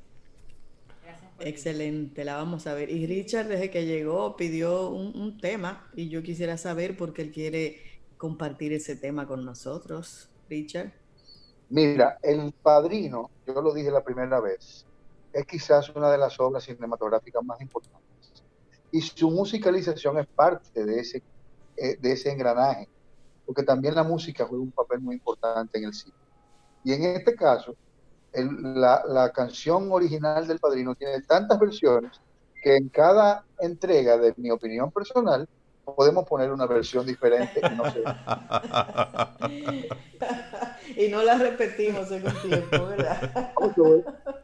Excelente, 1.39 2.23
la 2.23 2.36
vamos 2.38 2.67
a 2.67 2.73
ver. 2.73 2.89
Y 2.89 3.06
Richard 3.06 3.47
desde 3.47 3.69
que 3.69 3.86
llegó 3.86 4.36
pidió 4.36 4.89
un, 4.89 5.38
tema 5.39 5.89
y 5.93 6.10
yo 6.10 6.23
quisiera 6.23 6.58
saber 6.58 6.97
por 6.97 7.13
qué 7.13 7.21
él 7.21 7.32
quiere 7.32 7.82
compartir 8.17 8.73
ese 8.73 8.95
tema 8.95 9.28
con 9.28 9.45
nosotros. 9.45 10.30
Richard. 10.50 10.91
Mira, 11.69 12.17
El 12.23 12.54
Padrino, 12.54 13.30
yo 13.45 13.62
lo 13.62 13.73
dije 13.73 13.91
la 13.91 14.04
primera 14.04 14.39
vez, 14.39 14.86
es 15.34 15.45
quizás 15.45 15.89
una 15.89 16.10
de 16.10 16.17
las 16.17 16.39
obras 16.39 16.63
cinematográficas 16.63 17.43
más 17.43 17.60
importantes. 17.62 18.02
Y 18.91 19.02
su 19.02 19.30
musicalización 19.30 20.17
es 20.19 20.28
parte 20.28 20.86
de 20.86 21.00
ese, 21.00 21.21
eh, 21.76 21.97
de 22.00 22.12
ese 22.13 22.32
engranaje 22.32 22.88
porque 23.47 23.63
también 23.63 23.95
la 23.95 24.04
música 24.04 24.45
juega 24.45 24.62
un 24.62 24.71
papel 24.71 25.00
muy 25.00 25.15
importante 25.15 25.78
en 25.78 25.86
el 25.86 25.93
cine. 25.93 26.13
Y 26.84 26.91
en 26.91 27.04
este 27.04 27.34
caso, 27.34 27.76
la, 28.45 29.04
la, 29.08 29.32
canción 29.32 29.91
original 29.91 30.47
del 30.47 30.60
Padrino 30.60 30.95
tiene 30.95 31.21
tantas 31.21 31.60
versiones 31.60 32.19
que 32.62 32.76
en 32.76 32.89
cada 32.89 33.45
entrega, 33.60 34.17
de 34.17 34.34
mi 34.38 34.52
opinión 34.52 34.91
personal, 34.91 35.47
podemos 35.84 36.28
poner 36.28 36.52
una 36.52 36.65
versión 36.65 37.06
diferente 37.06 37.62
y 37.63 37.76
no, 37.76 37.84
y 40.97 41.08
no 41.08 41.23
la 41.23 41.38
repetimos 41.38 42.12
en 42.12 42.28
un 42.28 42.41
tiempo, 42.41 42.88
¿verdad? 42.88 43.54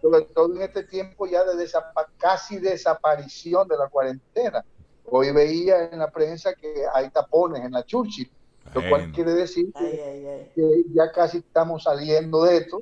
Sobre 0.01 0.21
todo 0.34 0.56
en 0.56 0.62
este 0.62 0.84
tiempo 0.84 1.25
ya 1.25 1.43
de 1.43 1.69
casi 2.17 2.60
desaparición 2.60 3.67
de 3.67 3.77
la 3.77 3.89
cuarentena. 3.89 4.63
Hoy 5.06 5.32
veía 5.32 5.89
en 5.89 5.99
la 5.99 6.10
prensa 6.10 6.53
que 6.53 6.86
hay 6.93 7.10
tapones 7.10 7.62
en 7.63 7.71
la 7.71 7.84
Churchill 7.84 8.32
lo 8.73 8.89
cual 8.89 9.12
quiere 9.12 9.34
decir 9.34 9.71
que, 9.73 10.86
ya 10.93 11.12
casi 11.12 11.39
estamos 11.39 11.84
saliendo 11.84 12.43
de 12.43 12.58
esto 12.58 12.82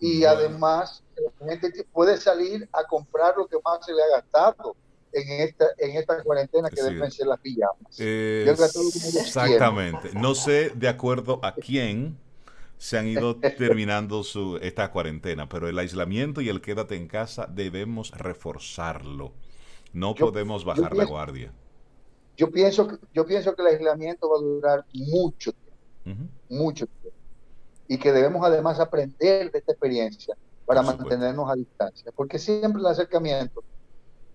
y 0.00 0.24
además 0.24 1.04
la 1.40 1.48
gente 1.48 1.84
puede 1.92 2.16
salir 2.16 2.68
a 2.72 2.84
comprar 2.84 3.36
lo 3.36 3.46
que 3.46 3.58
más 3.64 3.84
se 3.84 3.92
le 3.92 4.02
ha 4.02 4.16
gastado 4.16 4.74
en 5.12 5.42
esta, 5.42 5.66
en 5.78 5.96
esta 5.96 6.22
cuarentena 6.22 6.70
que 6.70 6.82
deben 6.82 7.10
ser 7.10 7.26
las 7.26 7.40
pijamas. 7.40 7.98
exactamente. 7.98 10.10
No 10.14 10.34
sé 10.34 10.70
de 10.70 10.88
acuerdo 10.88 11.40
a 11.42 11.54
quién 11.54 12.18
se 12.78 12.96
han 12.96 13.06
ido 13.06 13.36
terminando 13.58 14.22
su, 14.22 14.58
esta 14.62 14.90
cuarentena, 14.90 15.48
pero 15.48 15.68
el 15.68 15.78
aislamiento 15.78 16.40
y 16.40 16.48
el 16.48 16.60
quédate 16.60 16.96
en 16.96 17.08
casa 17.08 17.46
debemos 17.50 18.12
reforzarlo. 18.12 19.32
No 19.92 20.14
podemos 20.14 20.64
bajar 20.64 20.96
la 20.96 21.04
guardia. 21.04 21.52
Yo 22.36 22.50
pienso, 22.50 22.88
que, 22.88 22.96
yo 23.12 23.26
pienso 23.26 23.54
que 23.54 23.62
el 23.62 23.68
aislamiento 23.68 24.30
va 24.30 24.38
a 24.38 24.40
durar 24.40 24.86
mucho 24.94 25.52
tiempo, 25.52 26.32
mucho 26.48 26.86
tiempo. 26.86 27.19
Y 27.90 27.98
que 27.98 28.12
debemos 28.12 28.46
además 28.46 28.78
aprender 28.78 29.50
de 29.50 29.58
esta 29.58 29.72
experiencia 29.72 30.36
para 30.64 30.80
mantenernos 30.82 31.50
a 31.50 31.56
distancia, 31.56 32.12
porque 32.14 32.38
siempre 32.38 32.80
el 32.80 32.86
acercamiento 32.86 33.64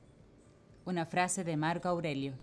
Una 0.84 1.04
frase 1.04 1.42
de 1.42 1.56
Marco 1.56 1.88
Aurelio. 1.88 2.34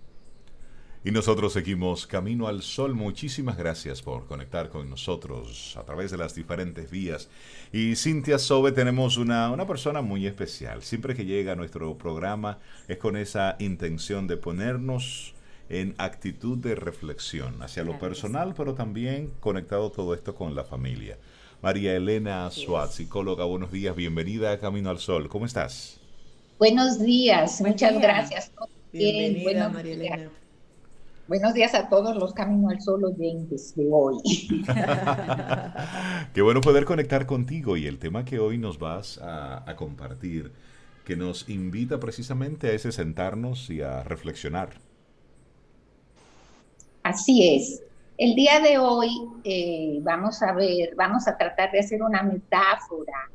Y 1.06 1.12
nosotros 1.12 1.54
seguimos 1.54 2.08
Camino 2.08 2.48
al 2.48 2.64
Sol. 2.64 2.96
Muchísimas 2.96 3.60
gracias 3.60 4.02
por 4.02 4.26
conectar 4.26 4.70
con 4.70 4.90
nosotros 4.90 5.78
a 5.78 5.84
través 5.84 6.10
de 6.10 6.18
las 6.18 6.34
diferentes 6.34 6.90
vías. 6.90 7.30
Y 7.72 7.96
Cintia 7.96 8.40
Sobe 8.40 8.72
tenemos 8.72 9.18
una, 9.18 9.52
una 9.52 9.68
persona 9.68 10.02
muy 10.02 10.26
especial. 10.26 10.82
Siempre 10.82 11.14
que 11.14 11.24
llega 11.24 11.52
a 11.52 11.56
nuestro 11.56 11.96
programa 11.96 12.58
es 12.88 12.98
con 12.98 13.18
esa 13.18 13.56
intención 13.60 14.26
de 14.26 14.38
ponernos 14.38 15.36
en 15.70 15.94
actitud 16.00 16.58
de 16.58 16.74
reflexión 16.74 17.62
hacia 17.62 17.84
lo 17.84 18.00
personal, 18.00 18.56
pero 18.58 18.74
también 18.74 19.32
conectado 19.40 19.92
todo 19.92 20.16
esto 20.16 20.34
con 20.34 20.56
la 20.56 20.64
familia. 20.64 21.20
María 21.62 21.96
Elena 21.96 22.50
Suárez, 22.50 22.96
psicóloga, 22.96 23.46
buenos 23.46 23.72
días, 23.72 23.96
bienvenida 23.96 24.54
a 24.54 24.58
Camino 24.58 24.90
al 24.90 24.98
Sol. 24.98 25.30
¿Cómo 25.30 25.46
estás? 25.46 26.00
Buenos 26.58 27.00
días, 27.00 27.62
muchas 27.62 28.02
gracias. 28.02 28.52
Bienvenida, 28.92 29.70
María 29.70 29.94
Elena. 29.94 30.32
Buenos 31.28 31.56
días 31.56 31.74
a 31.74 31.90
todos 31.90 32.16
los 32.16 32.36
Camino 32.36 32.70
al 32.70 32.80
Sol 32.80 33.04
oyentes 33.04 33.76
de 33.76 33.88
hoy. 33.92 34.18
Qué 36.36 36.42
bueno 36.44 36.62
poder 36.62 36.86
conectar 36.86 37.26
contigo 37.26 37.78
y 37.78 37.88
el 37.88 37.98
tema 37.98 38.24
que 38.24 38.38
hoy 38.38 38.60
nos 38.60 38.78
vas 38.78 39.18
a, 39.18 39.68
a 39.68 39.76
compartir, 39.76 40.52
que 41.04 41.16
nos 41.16 41.50
invita 41.50 42.00
precisamente 42.00 42.68
a 42.68 42.74
ese 42.74 42.92
sentarnos 42.92 43.72
y 43.72 43.82
a 43.82 44.04
reflexionar. 44.04 44.70
Así 47.02 47.56
es. 47.56 47.82
El 48.20 48.36
día 48.36 48.60
de 48.60 48.78
hoy 48.78 49.10
eh, 49.44 50.00
vamos 50.04 50.44
a 50.44 50.54
ver, 50.54 50.94
vamos 50.96 51.28
a 51.28 51.36
tratar 51.36 51.72
de 51.72 51.80
hacer 51.80 52.04
una 52.04 52.22
metáfora 52.22 53.32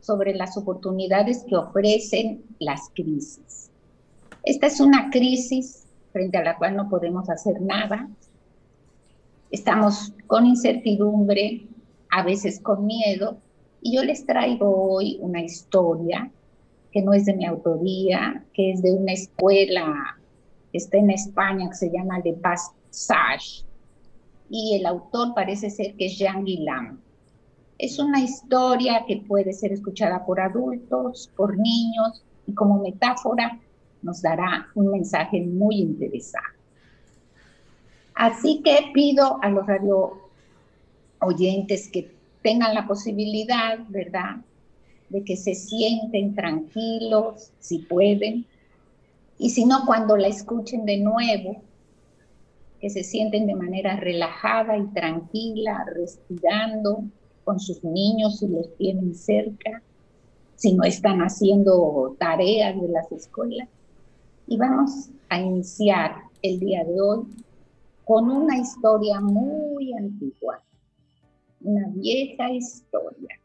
sobre 0.00 0.34
las 0.34 0.56
oportunidades 0.56 1.44
que 1.46 1.56
ofrecen 1.56 2.42
las 2.58 2.88
crisis. 2.94 3.70
Esta 4.44 4.66
es 4.66 4.80
una 4.80 5.10
crisis 5.10 5.83
frente 6.14 6.38
a 6.38 6.44
la 6.44 6.56
cual 6.56 6.76
no 6.76 6.88
podemos 6.88 7.28
hacer 7.28 7.60
nada. 7.60 8.08
Estamos 9.50 10.12
con 10.28 10.46
incertidumbre, 10.46 11.66
a 12.08 12.22
veces 12.22 12.60
con 12.60 12.86
miedo, 12.86 13.38
y 13.82 13.96
yo 13.96 14.04
les 14.04 14.24
traigo 14.24 14.92
hoy 14.92 15.18
una 15.20 15.42
historia 15.42 16.30
que 16.92 17.02
no 17.02 17.14
es 17.14 17.24
de 17.24 17.34
mi 17.34 17.44
autoría, 17.44 18.44
que 18.54 18.70
es 18.70 18.80
de 18.80 18.92
una 18.92 19.12
escuela 19.12 20.16
que 20.70 20.78
está 20.78 20.98
en 20.98 21.10
España 21.10 21.68
que 21.68 21.74
se 21.74 21.90
llama 21.90 22.20
Le 22.24 22.34
Passage 22.34 23.64
y 24.48 24.76
el 24.76 24.86
autor 24.86 25.34
parece 25.34 25.68
ser 25.68 25.96
que 25.96 26.06
es 26.06 26.16
Jean 26.16 26.44
Guilam. 26.44 27.00
Es 27.76 27.98
una 27.98 28.20
historia 28.20 29.04
que 29.08 29.16
puede 29.16 29.52
ser 29.52 29.72
escuchada 29.72 30.24
por 30.24 30.40
adultos, 30.40 31.28
por 31.36 31.58
niños 31.58 32.22
y 32.46 32.54
como 32.54 32.80
metáfora 32.80 33.58
nos 34.04 34.22
dará 34.22 34.68
un 34.74 34.92
mensaje 34.92 35.40
muy 35.40 35.80
interesante. 35.80 36.58
Así 38.14 38.62
que 38.62 38.90
pido 38.92 39.38
a 39.42 39.48
los 39.48 39.66
radio 39.66 40.30
oyentes 41.20 41.88
que 41.88 42.12
tengan 42.42 42.74
la 42.74 42.86
posibilidad, 42.86 43.78
¿verdad?, 43.88 44.36
de 45.08 45.24
que 45.24 45.36
se 45.36 45.54
sienten 45.54 46.34
tranquilos, 46.34 47.50
si 47.58 47.78
pueden, 47.78 48.46
y 49.38 49.50
si 49.50 49.64
no, 49.64 49.84
cuando 49.86 50.16
la 50.16 50.28
escuchen 50.28 50.84
de 50.84 50.98
nuevo, 50.98 51.62
que 52.80 52.90
se 52.90 53.02
sienten 53.02 53.46
de 53.46 53.54
manera 53.54 53.96
relajada 53.96 54.76
y 54.76 54.86
tranquila, 54.88 55.84
respirando 55.94 57.04
con 57.44 57.58
sus 57.58 57.82
niños 57.82 58.38
si 58.38 58.48
los 58.48 58.74
tienen 58.76 59.14
cerca, 59.14 59.82
si 60.56 60.72
no 60.74 60.84
están 60.84 61.20
haciendo 61.20 62.16
tareas 62.18 62.80
de 62.80 62.88
las 62.88 63.10
escuelas. 63.12 63.68
Y 64.46 64.58
vamos 64.58 65.10
a 65.30 65.40
iniciar 65.40 66.16
el 66.42 66.60
día 66.60 66.84
de 66.84 67.00
hoy 67.00 67.22
con 68.04 68.30
una 68.30 68.58
historia 68.58 69.18
muy 69.20 69.94
antigua, 69.94 70.62
una 71.62 71.88
vieja 71.88 72.50
historia. 72.52 73.40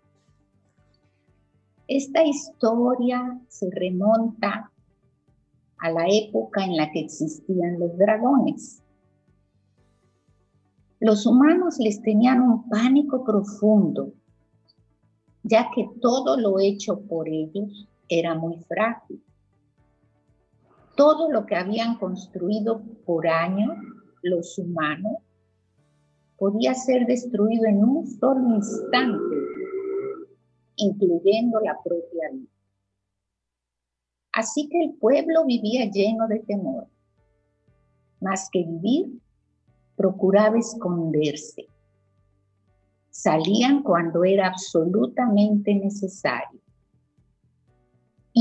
Esta 1.88 2.24
historia 2.24 3.40
se 3.48 3.70
remonta 3.72 4.70
a 5.78 5.92
la 5.92 6.06
época 6.10 6.66
en 6.66 6.76
la 6.76 6.92
que 6.92 7.00
existían 7.00 7.80
los 7.80 7.98
dragones. 7.98 8.84
Los 11.00 11.26
humanos 11.26 11.78
les 11.80 12.02
tenían 12.02 12.42
un 12.42 12.68
pánico 12.68 13.24
profundo, 13.24 14.12
ya 15.44 15.72
que 15.74 15.88
todo 16.02 16.38
lo 16.38 16.60
hecho 16.60 17.00
por 17.00 17.30
ellos 17.30 17.88
era 18.10 18.36
muy 18.36 18.58
frágil. 18.68 19.24
Todo 21.00 21.32
lo 21.32 21.46
que 21.46 21.56
habían 21.56 21.96
construido 21.98 22.82
por 23.06 23.26
años 23.26 23.70
los 24.22 24.58
humanos 24.58 25.14
podía 26.38 26.74
ser 26.74 27.06
destruido 27.06 27.68
en 27.68 27.86
un 27.86 28.06
solo 28.06 28.58
instante, 28.58 29.36
incluyendo 30.76 31.62
la 31.62 31.78
propia 31.82 32.32
vida. 32.34 32.52
Así 34.34 34.68
que 34.68 34.84
el 34.84 34.94
pueblo 34.96 35.46
vivía 35.46 35.90
lleno 35.90 36.28
de 36.28 36.40
temor. 36.40 36.88
Más 38.20 38.50
que 38.52 38.66
vivir, 38.66 39.22
procuraba 39.96 40.60
esconderse. 40.60 41.66
Salían 43.10 43.84
cuando 43.84 44.26
era 44.26 44.48
absolutamente 44.48 45.74
necesario. 45.76 46.60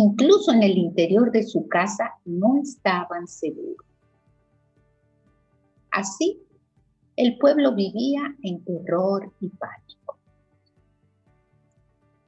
Incluso 0.00 0.52
en 0.52 0.62
el 0.62 0.78
interior 0.78 1.32
de 1.32 1.42
su 1.42 1.66
casa 1.66 2.14
no 2.24 2.62
estaban 2.62 3.26
seguros. 3.26 3.84
Así, 5.90 6.40
el 7.16 7.36
pueblo 7.36 7.74
vivía 7.74 8.22
en 8.44 8.62
terror 8.62 9.32
y 9.40 9.48
pánico. 9.48 10.16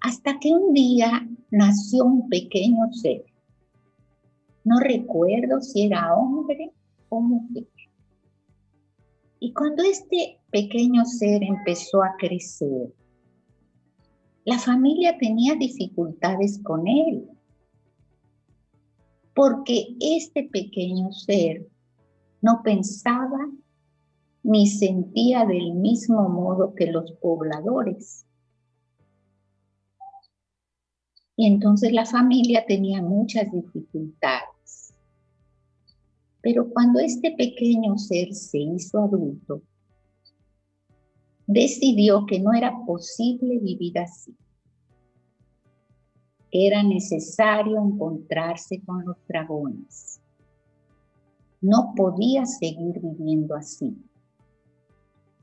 Hasta 0.00 0.40
que 0.40 0.48
un 0.52 0.72
día 0.72 1.24
nació 1.52 2.06
un 2.06 2.28
pequeño 2.28 2.92
ser. 2.92 3.24
No 4.64 4.80
recuerdo 4.80 5.60
si 5.60 5.86
era 5.86 6.12
hombre 6.16 6.72
o 7.08 7.20
mujer. 7.20 7.68
Y 9.38 9.52
cuando 9.52 9.84
este 9.84 10.40
pequeño 10.50 11.04
ser 11.04 11.44
empezó 11.44 12.02
a 12.02 12.16
crecer, 12.18 12.92
la 14.44 14.58
familia 14.58 15.16
tenía 15.18 15.54
dificultades 15.54 16.58
con 16.64 16.88
él, 16.88 17.30
porque 19.40 19.96
este 20.00 20.50
pequeño 20.50 21.12
ser 21.12 21.66
no 22.42 22.60
pensaba 22.62 23.50
ni 24.42 24.66
sentía 24.66 25.46
del 25.46 25.72
mismo 25.72 26.28
modo 26.28 26.74
que 26.74 26.88
los 26.88 27.10
pobladores. 27.12 28.26
Y 31.36 31.46
entonces 31.46 31.90
la 31.90 32.04
familia 32.04 32.66
tenía 32.66 33.00
muchas 33.00 33.50
dificultades. 33.50 34.92
Pero 36.42 36.68
cuando 36.68 37.00
este 37.00 37.30
pequeño 37.30 37.96
ser 37.96 38.34
se 38.34 38.58
hizo 38.58 38.98
adulto, 38.98 39.62
decidió 41.46 42.26
que 42.26 42.40
no 42.40 42.52
era 42.52 42.74
posible 42.84 43.58
vivir 43.58 44.00
así. 44.00 44.36
Era 46.52 46.82
necesario 46.82 47.80
encontrarse 47.80 48.80
con 48.84 49.04
los 49.04 49.16
dragones. 49.28 50.20
No 51.60 51.92
podía 51.94 52.46
seguir 52.46 53.00
viviendo 53.00 53.54
así. 53.54 53.96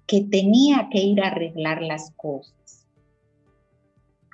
Que 0.05 0.23
tenía 0.23 0.89
que 0.91 0.99
ir 0.99 1.21
a 1.21 1.27
arreglar 1.27 1.81
las 1.81 2.11
cosas. 2.11 2.87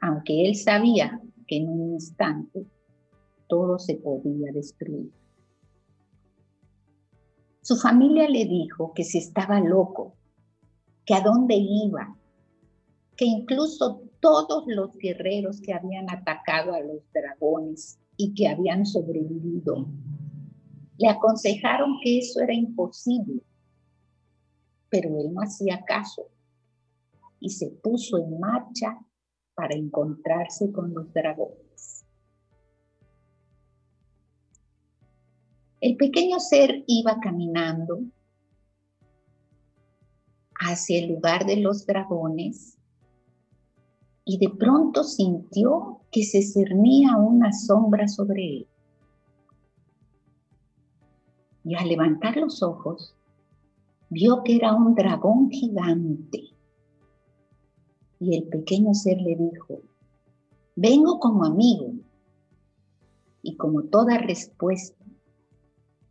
Aunque 0.02 0.46
él 0.46 0.56
sabía 0.56 1.22
que 1.48 1.58
en 1.58 1.70
un 1.70 1.94
instante 1.94 2.66
todo 3.48 3.78
se 3.78 3.96
podía 3.96 4.52
destruir. 4.52 5.12
Su 7.62 7.78
familia 7.78 8.28
le 8.28 8.46
dijo 8.46 8.94
que 8.94 9.04
si 9.04 9.20
estaba 9.20 9.60
loco, 9.62 10.16
que 11.06 11.14
a 11.14 11.22
dónde 11.22 11.56
iba, 11.56 12.16
que 13.16 13.26
incluso 13.26 14.03
todos 14.24 14.64
los 14.68 14.98
guerreros 14.98 15.60
que 15.60 15.74
habían 15.74 16.10
atacado 16.10 16.74
a 16.74 16.80
los 16.80 17.04
dragones 17.14 18.00
y 18.16 18.34
que 18.34 18.48
habían 18.48 18.86
sobrevivido, 18.86 19.86
le 20.98 21.10
aconsejaron 21.10 22.00
que 22.02 22.20
eso 22.20 22.40
era 22.40 22.54
imposible, 22.54 23.44
pero 24.88 25.10
él 25.20 25.34
no 25.34 25.42
hacía 25.42 25.84
caso 25.84 26.30
y 27.42 27.50
se 27.50 27.68
puso 27.68 28.18
en 28.18 28.40
marcha 28.40 28.98
para 29.56 29.76
encontrarse 29.76 30.72
con 30.72 30.94
los 30.94 31.12
dragones. 31.12 32.06
El 35.82 35.98
pequeño 35.98 36.40
ser 36.40 36.86
iba 36.88 37.20
caminando 37.20 38.00
hacia 40.62 41.00
el 41.00 41.10
lugar 41.10 41.46
de 41.46 41.58
los 41.58 41.86
dragones 41.86 42.78
y 44.26 44.38
de 44.38 44.50
pronto 44.50 45.04
sintió 45.04 46.02
que 46.12 46.24
se 46.24 46.42
cernía 46.42 47.18
una 47.18 47.52
sombra 47.52 48.08
sobre 48.08 48.58
él. 48.58 48.68
Y 51.66 51.76
al 51.76 51.88
levantar 51.88 52.38
los 52.38 52.62
ojos, 52.64 53.16
vio 54.10 54.44
que 54.44 54.56
era 54.56 54.74
un 54.74 54.96
dragón 54.96 55.50
gigante. 55.50 56.44
Y 58.20 58.38
el 58.38 58.48
pequeño 58.48 58.94
ser 58.94 59.22
le 59.22 59.36
dijo, 59.36 59.82
vengo 60.76 61.20
como 61.20 61.46
amigo. 61.46 61.94
Y 63.42 63.58
como 63.58 63.84
toda 63.84 64.18
respuesta, 64.18 65.04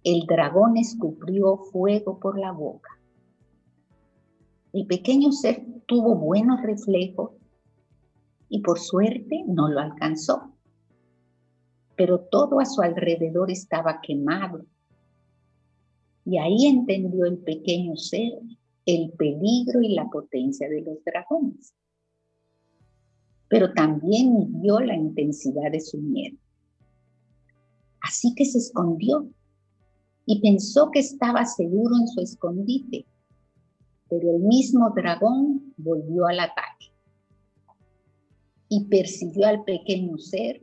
el 0.05 0.27
dragón 0.27 0.77
escupió 0.77 1.57
fuego 1.57 2.18
por 2.18 2.38
la 2.38 2.53
boca. 2.53 2.90
El 4.72 4.87
pequeño 4.87 5.33
ser 5.33 5.64
tuvo 5.87 6.16
buenos 6.16 6.61
reflejos 6.62 7.31
y 8.53 8.61
por 8.61 8.79
suerte 8.79 9.43
no 9.47 9.69
lo 9.69 9.81
alcanzó. 9.81 10.53
Pero 11.97 12.21
todo 12.21 12.61
a 12.61 12.67
su 12.67 12.83
alrededor 12.83 13.51
estaba 13.51 14.03
quemado. 14.03 14.67
Y 16.27 16.37
ahí 16.37 16.67
entendió 16.67 17.25
el 17.25 17.38
pequeño 17.38 17.97
ser 17.97 18.35
el 18.85 19.12
peligro 19.12 19.81
y 19.81 19.95
la 19.95 20.09
potencia 20.11 20.69
de 20.69 20.83
los 20.83 21.03
dragones. 21.03 21.73
Pero 23.49 23.73
también 23.73 24.35
midió 24.35 24.81
la 24.81 24.97
intensidad 24.97 25.73
de 25.73 25.81
su 25.81 25.97
miedo. 25.99 26.37
Así 28.03 28.35
que 28.35 28.45
se 28.45 28.59
escondió 28.59 29.29
y 30.27 30.43
pensó 30.43 30.91
que 30.91 30.99
estaba 30.99 31.47
seguro 31.47 31.97
en 31.99 32.07
su 32.07 32.21
escondite 32.21 33.07
pero 34.12 34.31
el 34.37 34.43
mismo 34.43 34.93
dragón 34.95 35.73
volvió 35.79 36.27
al 36.27 36.38
ataque 36.41 36.91
y 38.75 38.85
persiguió 38.85 39.47
al 39.47 39.65
pequeño 39.65 40.17
ser, 40.17 40.63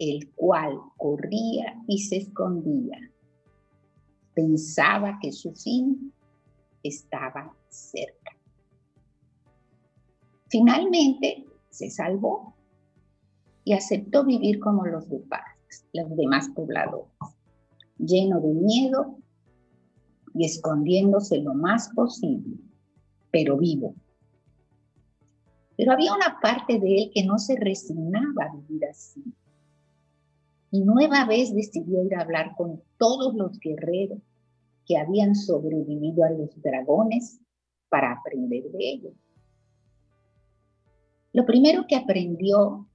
el 0.00 0.28
cual 0.34 0.76
corría 0.96 1.80
y 1.86 2.00
se 2.00 2.16
escondía. 2.16 2.98
Pensaba 4.34 5.20
que 5.22 5.30
su 5.30 5.52
fin 5.52 6.12
estaba 6.82 7.54
cerca. 7.68 8.36
Finalmente 10.48 11.46
se 11.70 11.88
salvó 11.90 12.56
y 13.62 13.72
aceptó 13.72 14.24
vivir 14.24 14.58
como 14.58 14.84
los 14.86 15.08
demás, 15.08 15.44
los 15.92 16.16
demás 16.16 16.48
pobladores, 16.48 17.12
lleno 17.98 18.40
de 18.40 18.52
miedo 18.52 19.16
y 20.34 20.44
escondiéndose 20.44 21.38
lo 21.38 21.54
más 21.54 21.88
posible 21.94 22.56
pero 23.30 23.56
vivo. 23.56 23.94
Pero 25.78 25.92
había 25.92 26.12
una 26.12 26.40
parte 26.42 26.80
de 26.80 26.96
él 26.96 27.10
que 27.14 27.24
no 27.24 27.38
se 27.38 27.54
resignaba 27.54 28.46
a 28.46 28.56
vivir 28.56 28.84
así. 28.86 29.22
Y 30.72 30.80
nueva 30.80 31.24
vez 31.24 31.54
decidió 31.54 32.02
ir 32.02 32.16
a 32.16 32.22
hablar 32.22 32.56
con 32.56 32.82
todos 32.98 33.32
los 33.36 33.60
guerreros 33.60 34.18
que 34.84 34.98
habían 34.98 35.36
sobrevivido 35.36 36.24
a 36.24 36.30
los 36.30 36.60
dragones 36.60 37.40
para 37.88 38.12
aprender 38.12 38.64
de 38.72 38.90
ellos. 38.90 39.12
Lo 41.32 41.46
primero 41.46 41.84
que 41.86 41.94
aprendió 41.94 42.88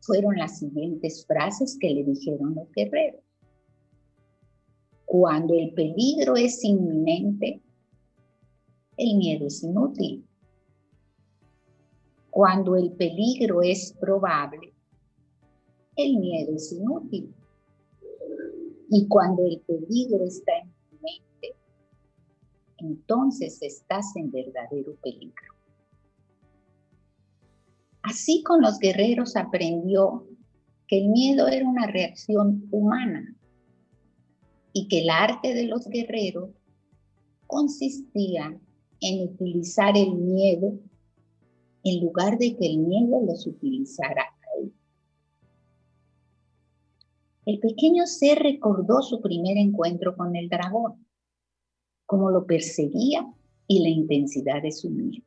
fueron 0.00 0.36
las 0.36 0.60
siguientes 0.60 1.26
frases 1.26 1.76
que 1.78 1.90
le 1.90 2.02
dijeron 2.02 2.54
los 2.54 2.72
guerreros. 2.72 3.20
Cuando 5.04 5.52
el 5.52 5.74
peligro 5.74 6.34
es 6.34 6.64
inminente, 6.64 7.60
el 8.96 9.16
miedo 9.18 9.46
es 9.46 9.62
inútil. 9.62 10.24
Cuando 12.34 12.74
el 12.74 12.90
peligro 12.90 13.62
es 13.62 13.94
probable, 14.00 14.74
el 15.94 16.18
miedo 16.18 16.56
es 16.56 16.72
inútil. 16.72 17.32
Y 18.90 19.06
cuando 19.06 19.46
el 19.46 19.60
peligro 19.60 20.24
está 20.24 20.50
en 20.58 20.68
tu 20.72 20.96
mente, 20.96 21.56
entonces 22.78 23.62
estás 23.62 24.16
en 24.16 24.32
verdadero 24.32 24.96
peligro. 24.96 25.54
Así 28.02 28.42
con 28.42 28.62
los 28.62 28.80
guerreros 28.80 29.36
aprendió 29.36 30.26
que 30.88 31.04
el 31.04 31.10
miedo 31.10 31.46
era 31.46 31.64
una 31.64 31.86
reacción 31.86 32.66
humana 32.72 33.32
y 34.72 34.88
que 34.88 35.02
el 35.02 35.10
arte 35.10 35.54
de 35.54 35.68
los 35.68 35.86
guerreros 35.86 36.50
consistía 37.46 38.58
en 39.00 39.22
utilizar 39.22 39.96
el 39.96 40.16
miedo 40.16 40.80
en 41.84 42.00
lugar 42.00 42.38
de 42.38 42.56
que 42.56 42.66
el 42.66 42.78
miedo 42.78 43.20
los 43.20 43.46
utilizara 43.46 44.22
a 44.22 44.60
él. 44.60 44.72
El 47.44 47.60
pequeño 47.60 48.06
ser 48.06 48.38
recordó 48.38 49.02
su 49.02 49.20
primer 49.20 49.58
encuentro 49.58 50.16
con 50.16 50.34
el 50.34 50.48
dragón, 50.48 51.06
cómo 52.06 52.30
lo 52.30 52.46
perseguía 52.46 53.30
y 53.68 53.82
la 53.82 53.90
intensidad 53.90 54.62
de 54.62 54.72
su 54.72 54.88
miedo. 54.90 55.24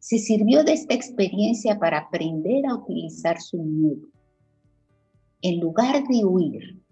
Se 0.00 0.18
sirvió 0.18 0.64
de 0.64 0.72
esta 0.72 0.94
experiencia 0.94 1.78
para 1.78 1.98
aprender 1.98 2.66
a 2.66 2.74
utilizar 2.74 3.40
su 3.40 3.62
miedo. 3.62 4.08
En 5.42 5.60
lugar 5.60 6.06
de 6.08 6.24
huir, 6.24 6.82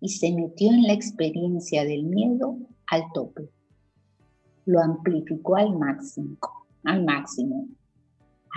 y 0.00 0.08
se 0.08 0.32
metió 0.32 0.70
en 0.70 0.84
la 0.84 0.94
experiencia 0.94 1.84
del 1.84 2.04
miedo 2.04 2.56
al 2.86 3.04
tope 3.12 3.50
lo 4.64 4.80
amplificó 4.80 5.56
al 5.56 5.76
máximo, 5.76 6.36
al 6.84 7.04
máximo. 7.04 7.66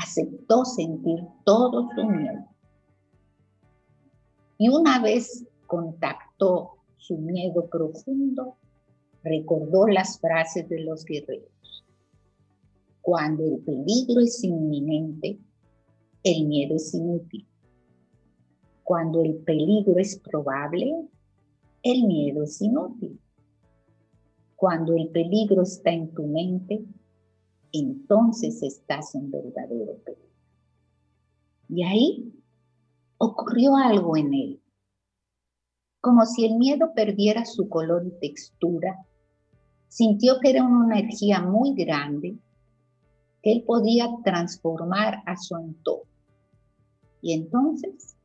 Aceptó 0.02 0.66
sentir 0.66 1.20
todo 1.44 1.90
su 1.96 2.06
miedo. 2.06 2.46
Y 4.58 4.70
una 4.70 5.02
vez 5.02 5.46
contactó 5.68 6.78
su 6.98 7.18
miedo 7.18 7.68
profundo, 7.68 8.56
recordó 9.24 9.88
las 9.88 10.20
frases 10.20 10.68
de 10.70 10.82
los 10.82 11.04
guerreros. 11.06 11.84
Cuando 13.02 13.44
el 13.44 13.60
peligro 13.60 14.22
es 14.22 14.44
inminente, 14.44 15.38
el 16.24 16.46
miedo 16.46 16.76
es 16.76 16.94
inútil. 16.94 17.46
Cuando 18.84 19.24
el 19.24 19.36
peligro 19.38 19.98
es 19.98 20.20
probable, 20.20 21.08
el 21.84 22.04
miedo 22.06 22.44
es 22.44 22.62
inútil. 22.62 23.20
Cuando 24.56 24.96
el 24.96 25.10
peligro 25.10 25.62
está 25.62 25.92
en 25.92 26.12
tu 26.14 26.26
mente, 26.26 26.84
entonces 27.80 28.62
estás 28.64 29.16
en 29.16 29.32
verdadero 29.32 29.98
peligro. 30.04 30.26
Y 31.70 31.84
ahí 31.84 32.34
ocurrió 33.18 33.76
algo 33.76 34.18
en 34.18 34.34
él, 34.34 34.62
como 36.02 36.26
si 36.26 36.46
el 36.46 36.56
miedo 36.56 36.94
perdiera 36.94 37.46
su 37.46 37.68
color 37.70 38.06
y 38.06 38.20
textura 38.20 39.06
sintió 39.88 40.40
que 40.42 40.50
era 40.50 40.64
una 40.64 41.00
energía 41.00 41.42
muy 41.42 41.74
grande 41.74 42.38
que 43.42 43.52
él 43.54 43.64
podía 43.66 44.10
transformar 44.24 45.24
a 45.26 45.38
su 45.38 45.56
entorno. 45.56 46.12
Y 47.22 47.34
entonces 47.34 48.18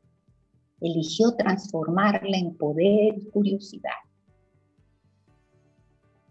eligió 0.81 1.37
transformarla 1.37 2.39
en 2.39 2.57
poder 2.57 3.19
y 3.19 3.27
curiosidad. 3.31 4.01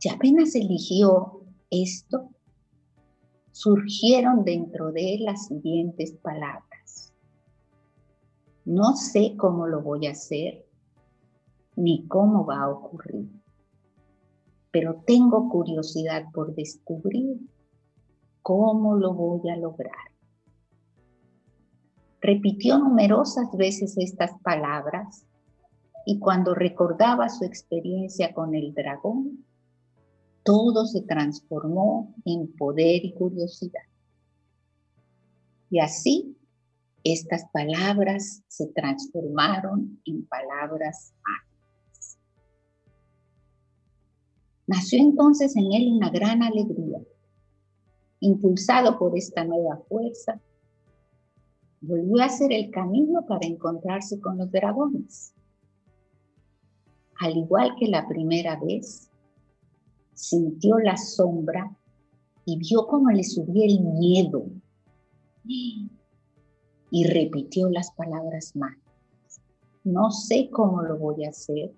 Y 0.02 0.10
apenas 0.10 0.56
eligió 0.56 1.42
esto, 1.70 2.30
surgieron 3.60 4.45
dentro 4.45 4.93
de 4.93 5.15
él 5.15 5.26
las 5.26 5.48
siguientes 5.48 6.13
palabras. 6.13 7.13
No 8.63 8.95
sé 8.95 9.36
cómo 9.36 9.67
lo 9.67 9.82
voy 9.82 10.08
a 10.08 10.12
hacer, 10.12 10.65
ni 11.76 12.08
cómo 12.08 12.45
va 12.45 12.62
a 12.62 12.69
ocurrir, 12.69 13.30
pero 14.72 15.04
tengo 15.06 15.50
curiosidad 15.50 16.28
por 16.34 16.56
descubrir 16.56 17.38
cómo 18.41 18.95
lo 18.95 19.13
voy 19.13 19.50
a 19.50 19.58
lograr. 19.58 20.08
Repitió 22.22 22.78
numerosas 22.78 23.52
veces 23.58 23.98
estas 23.98 24.39
palabras 24.41 25.26
y 26.06 26.17
cuando 26.19 26.56
recordaba 26.56 27.28
su 27.28 27.43
experiencia 27.43 28.34
con 28.34 28.56
el 28.56 28.74
dragón, 28.74 29.43
todo 30.50 30.88
se 30.88 31.02
transformó 31.02 32.16
en 32.26 32.52
poder 32.56 33.06
y 33.06 33.14
curiosidad. 33.14 33.84
Y 35.70 35.78
así 35.78 36.36
estas 37.04 37.46
palabras 37.54 38.42
se 38.48 38.66
transformaron 38.66 40.02
en 40.06 40.26
palabras 40.26 41.14
mágicas. 41.24 42.18
Nació 44.66 45.00
entonces 45.00 45.56
en 45.56 45.72
él 45.72 45.92
una 45.92 46.10
gran 46.10 46.42
alegría. 46.42 47.00
Impulsado 48.20 48.98
por 48.98 49.16
esta 49.16 49.44
nueva 49.44 49.78
fuerza, 49.88 50.42
volvió 51.80 52.24
a 52.24 52.26
hacer 52.26 52.52
el 52.52 52.72
camino 52.72 53.24
para 53.28 53.46
encontrarse 53.46 54.20
con 54.20 54.40
los 54.40 54.52
dragones. 54.52 55.32
Al 57.20 57.38
igual 57.38 57.76
que 57.78 57.88
la 57.88 58.08
primera 58.08 58.60
vez, 58.60 59.09
sintió 60.20 60.78
la 60.80 60.98
sombra 60.98 61.74
y 62.44 62.58
vio 62.58 62.86
cómo 62.88 63.10
le 63.10 63.24
subía 63.24 63.66
el 63.66 63.80
miedo. 63.80 64.46
Y 65.46 67.04
repitió 67.06 67.70
las 67.70 67.92
palabras 67.92 68.56
mágicas. 68.56 69.42
No 69.86 70.12
sé 70.12 70.50
cómo 70.50 70.82
lo 70.82 70.98
voy 70.98 71.24
a 71.24 71.30
hacer, 71.30 71.72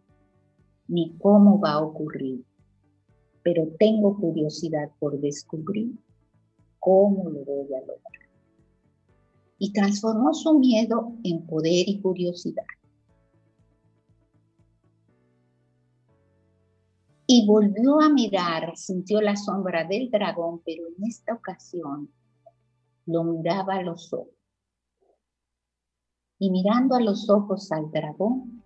ni 0.88 1.16
cómo 1.20 1.60
va 1.60 1.74
a 1.74 1.84
ocurrir, 1.84 2.44
pero 3.44 3.68
tengo 3.78 4.18
curiosidad 4.18 4.90
por 5.00 5.20
descubrir 5.20 5.94
cómo 6.80 7.30
lo 7.30 7.46
voy 7.46 7.74
a 7.74 7.82
lograr. 7.82 8.30
Y 9.60 9.72
transformó 9.72 10.34
su 10.34 10.58
miedo 10.58 11.14
en 11.24 11.46
poder 11.46 11.88
y 11.88 12.02
curiosidad. 12.02 12.66
Y 17.34 17.46
volvió 17.46 18.02
a 18.02 18.10
mirar, 18.10 18.76
sintió 18.76 19.22
la 19.22 19.38
sombra 19.38 19.86
del 19.86 20.12
dragón, 20.12 20.62
pero 20.65 20.84
en 20.89 21.06
esta 21.06 21.34
ocasión 21.34 22.12
lo 23.06 23.24
miraba 23.24 23.76
a 23.76 23.84
los 23.84 24.12
ojos. 24.12 24.36
Y 26.39 26.52
mirando 26.52 26.94
a 26.94 27.00
los 27.00 27.30
ojos 27.30 27.72
al 27.72 27.89
dragón, 27.89 28.62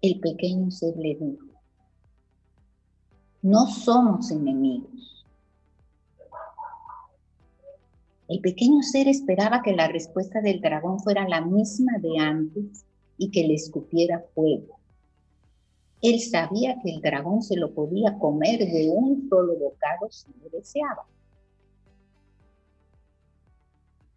el 0.00 0.18
pequeño 0.18 0.70
ser 0.70 0.96
le 0.96 1.14
dijo, 1.14 1.44
no 3.42 3.66
somos 3.66 4.30
enemigos. 4.30 5.26
El 8.28 8.40
pequeño 8.40 8.80
ser 8.80 9.08
esperaba 9.08 9.60
que 9.60 9.76
la 9.76 9.88
respuesta 9.88 10.40
del 10.40 10.62
dragón 10.62 11.00
fuera 11.00 11.28
la 11.28 11.42
misma 11.42 11.98
de 11.98 12.18
antes 12.18 12.86
y 13.18 13.30
que 13.30 13.46
le 13.46 13.52
escupiera 13.52 14.24
fuego. 14.34 14.78
Él 16.04 16.20
sabía 16.20 16.78
que 16.82 16.90
el 16.90 17.00
dragón 17.00 17.42
se 17.42 17.56
lo 17.56 17.72
podía 17.72 18.18
comer 18.18 18.58
de 18.58 18.90
un 18.90 19.26
solo 19.30 19.56
bocado 19.56 20.10
si 20.10 20.28
lo 20.38 20.50
deseaba. 20.50 21.06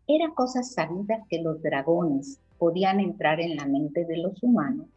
Era 0.05 0.33
cosa 0.35 0.63
sabida 0.63 1.25
que 1.29 1.41
los 1.41 1.61
dragones 1.61 2.41
podían 2.57 2.99
entrar 2.99 3.39
en 3.39 3.55
la 3.55 3.65
mente 3.65 4.03
de 4.03 4.17
los 4.17 4.43
humanos 4.43 4.87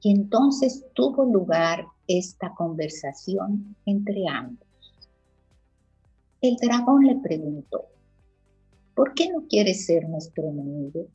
y 0.00 0.12
entonces 0.12 0.86
tuvo 0.94 1.26
lugar 1.26 1.84
esta 2.08 2.54
conversación 2.54 3.76
entre 3.84 4.26
ambos. 4.30 4.66
El 6.40 6.56
dragón 6.56 7.04
le 7.04 7.16
preguntó, 7.16 7.84
¿por 8.94 9.12
qué 9.12 9.30
no 9.30 9.46
quieres 9.46 9.84
ser 9.84 10.08
nuestro 10.08 10.48
enemigo? 10.48 11.06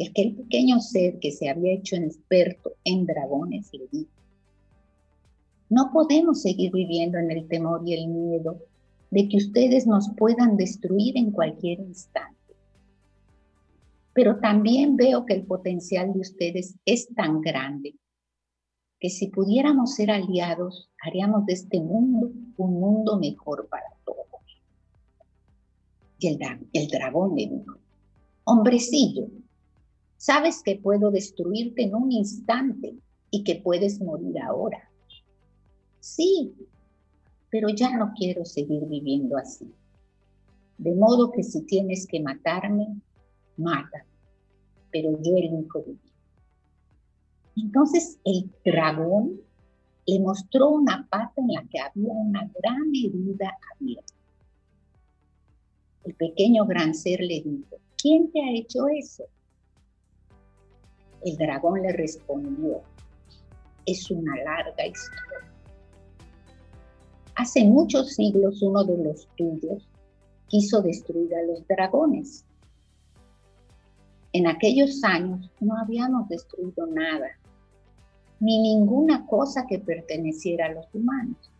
Aquel 0.00 0.34
pequeño 0.34 0.80
ser 0.80 1.18
que 1.20 1.30
se 1.30 1.48
había 1.48 1.72
hecho 1.72 1.96
experto 1.96 2.72
en 2.84 3.06
dragones 3.06 3.70
le 3.72 3.86
dijo, 3.92 4.10
no 5.68 5.90
podemos 5.92 6.42
seguir 6.42 6.72
viviendo 6.72 7.18
en 7.18 7.30
el 7.30 7.46
temor 7.46 7.82
y 7.86 7.94
el 7.94 8.08
miedo 8.08 8.58
de 9.10 9.28
que 9.28 9.36
ustedes 9.36 9.86
nos 9.86 10.10
puedan 10.16 10.56
destruir 10.56 11.16
en 11.16 11.30
cualquier 11.30 11.78
instante. 11.80 12.34
Pero 14.12 14.38
también 14.40 14.96
veo 14.96 15.24
que 15.24 15.34
el 15.34 15.44
potencial 15.44 16.12
de 16.12 16.20
ustedes 16.20 16.74
es 16.84 17.08
tan 17.14 17.40
grande 17.40 17.94
que 19.00 19.10
si 19.10 19.28
pudiéramos 19.28 19.94
ser 19.94 20.10
aliados, 20.10 20.90
haríamos 21.04 21.46
de 21.46 21.52
este 21.52 21.80
mundo 21.80 22.30
un 22.56 22.80
mundo 22.80 23.18
mejor 23.18 23.68
para 23.68 23.86
todos. 24.04 24.26
Y 26.18 26.28
el, 26.28 26.38
el 26.72 26.88
dragón 26.88 27.36
le 27.36 27.46
dijo, 27.46 27.78
hombrecillo, 28.44 29.28
Sabes 30.16 30.62
que 30.62 30.76
puedo 30.76 31.10
destruirte 31.10 31.82
en 31.82 31.94
un 31.94 32.12
instante 32.12 32.94
y 33.30 33.44
que 33.44 33.56
puedes 33.56 34.00
morir 34.00 34.40
ahora. 34.40 34.90
Sí, 36.00 36.54
pero 37.50 37.68
ya 37.68 37.96
no 37.96 38.12
quiero 38.16 38.44
seguir 38.44 38.84
viviendo 38.86 39.36
así. 39.36 39.72
De 40.78 40.94
modo 40.94 41.30
que 41.30 41.42
si 41.42 41.62
tienes 41.62 42.06
que 42.06 42.20
matarme, 42.20 43.00
mata, 43.56 44.04
pero 44.90 45.12
yo 45.22 45.36
elijo 45.36 45.82
vivir. 45.82 46.00
Entonces 47.56 48.18
el 48.24 48.50
dragón 48.64 49.40
le 50.06 50.20
mostró 50.20 50.70
una 50.70 51.06
pata 51.08 51.32
en 51.36 51.48
la 51.48 51.64
que 51.70 51.78
había 51.80 52.12
una 52.12 52.50
gran 52.60 52.92
herida 52.94 53.56
abierta. 53.74 54.14
El 56.04 56.14
pequeño 56.14 56.66
gran 56.66 56.94
ser 56.94 57.20
le 57.20 57.40
dijo, 57.40 57.76
¿quién 57.96 58.30
te 58.30 58.42
ha 58.42 58.52
hecho 58.52 58.86
eso? 58.88 59.24
El 61.24 61.36
dragón 61.38 61.80
le 61.80 61.92
respondió, 61.92 62.82
es 63.86 64.10
una 64.10 64.36
larga 64.36 64.86
historia. 64.86 65.50
Hace 67.34 67.64
muchos 67.64 68.14
siglos 68.14 68.60
uno 68.60 68.84
de 68.84 69.02
los 69.02 69.26
tuyos 69.34 69.88
quiso 70.48 70.82
destruir 70.82 71.34
a 71.34 71.42
los 71.42 71.66
dragones. 71.66 72.44
En 74.34 74.46
aquellos 74.46 75.02
años 75.02 75.50
no 75.60 75.78
habíamos 75.78 76.28
destruido 76.28 76.86
nada, 76.86 77.28
ni 78.40 78.60
ninguna 78.60 79.24
cosa 79.26 79.66
que 79.66 79.78
perteneciera 79.78 80.66
a 80.66 80.72
los 80.74 80.94
humanos. 80.94 81.50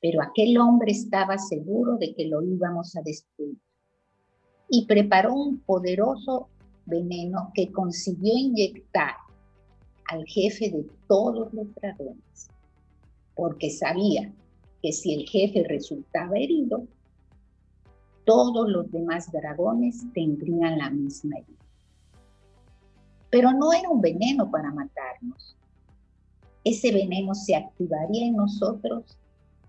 Pero 0.00 0.22
aquel 0.22 0.58
hombre 0.58 0.90
estaba 0.90 1.38
seguro 1.38 1.96
de 1.98 2.14
que 2.14 2.26
lo 2.26 2.42
íbamos 2.42 2.96
a 2.96 3.02
destruir 3.02 3.58
y 4.68 4.86
preparó 4.86 5.34
un 5.34 5.60
poderoso 5.60 6.48
veneno 6.88 7.52
que 7.54 7.70
consiguió 7.70 8.36
inyectar 8.36 9.14
al 10.10 10.24
jefe 10.26 10.70
de 10.70 10.86
todos 11.06 11.52
los 11.52 11.72
dragones, 11.74 12.48
porque 13.34 13.70
sabía 13.70 14.32
que 14.82 14.92
si 14.92 15.14
el 15.14 15.28
jefe 15.28 15.64
resultaba 15.68 16.36
herido, 16.36 16.86
todos 18.24 18.68
los 18.68 18.90
demás 18.90 19.30
dragones 19.32 20.04
tendrían 20.12 20.78
la 20.78 20.90
misma 20.90 21.38
herida. 21.38 21.58
Pero 23.30 23.52
no 23.52 23.72
era 23.72 23.88
un 23.88 24.00
veneno 24.00 24.50
para 24.50 24.70
matarnos. 24.70 25.56
Ese 26.64 26.92
veneno 26.92 27.34
se 27.34 27.54
activaría 27.54 28.26
en 28.26 28.36
nosotros 28.36 29.18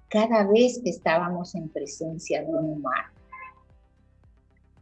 cada 0.09 0.45
vez 0.47 0.81
que 0.83 0.89
estábamos 0.89 1.55
en 1.55 1.69
presencia 1.69 2.41
de 2.41 2.49
un 2.49 2.71
humano. 2.71 3.18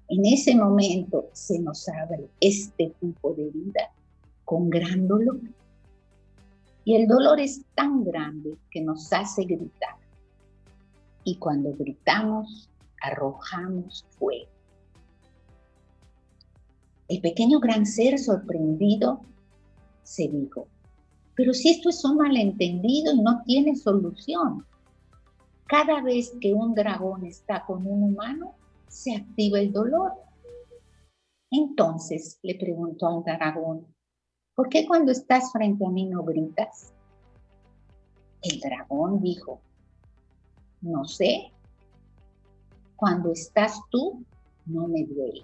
En 0.10 0.26
ese 0.26 0.56
momento 0.56 1.30
se 1.34 1.60
nos 1.60 1.88
abre 1.90 2.30
este 2.40 2.94
tipo 3.02 3.34
de 3.34 3.50
herida 3.50 3.92
con 4.46 4.70
gran 4.70 5.08
dolor. 5.08 5.42
Y 6.86 6.96
el 6.96 7.08
dolor 7.08 7.40
es 7.42 7.66
tan 7.76 8.06
grande 8.06 8.56
que 8.72 8.82
nos 8.82 9.12
hace 9.12 9.44
gritar. 9.44 9.98
Y 11.26 11.36
cuando 11.36 11.74
gritamos, 11.74 12.70
arrojamos 13.02 14.06
fuego. 14.12 14.50
El 17.10 17.20
pequeño 17.20 17.60
gran 17.60 17.86
ser 17.86 18.18
sorprendido 18.18 19.22
se 20.04 20.30
dijo, 20.30 20.68
Pero 21.36 21.54
si 21.54 21.70
esto 21.70 21.90
es 21.90 22.04
un 22.06 22.16
malentendido 22.16 23.14
y 23.14 23.22
no 23.22 23.42
tiene 23.46 23.76
solución, 23.76 24.66
cada 25.68 26.02
vez 26.02 26.34
que 26.40 26.54
un 26.54 26.74
dragón 26.74 27.26
está 27.26 27.66
con 27.66 27.86
un 27.86 28.04
humano, 28.04 28.56
se 28.88 29.16
activa 29.16 29.60
el 29.60 29.72
dolor. 29.72 30.14
Entonces 31.52 32.40
le 32.44 32.56
preguntó 32.56 33.08
al 33.08 33.24
dragón, 33.24 33.88
¿por 34.56 34.70
qué 34.70 34.86
cuando 34.86 35.12
estás 35.12 35.52
frente 35.52 35.86
a 35.86 35.90
mí 35.90 36.06
no 36.06 36.24
gritas? 36.24 36.94
El 38.42 38.60
dragón 38.60 39.22
dijo, 39.22 39.62
no 40.82 41.06
sé, 41.06 41.52
cuando 42.96 43.32
estás 43.32 43.80
tú 43.90 44.24
no 44.66 44.88
me 44.88 45.06
duele. 45.06 45.44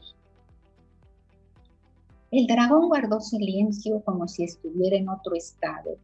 El 2.31 2.47
dragón 2.47 2.87
guardó 2.87 3.21
silencio 3.21 4.01
como 4.03 4.27
si 4.27 4.43
estuviera 4.43 4.97
en 4.97 5.07
otro 5.07 5.35
estado 5.35 5.97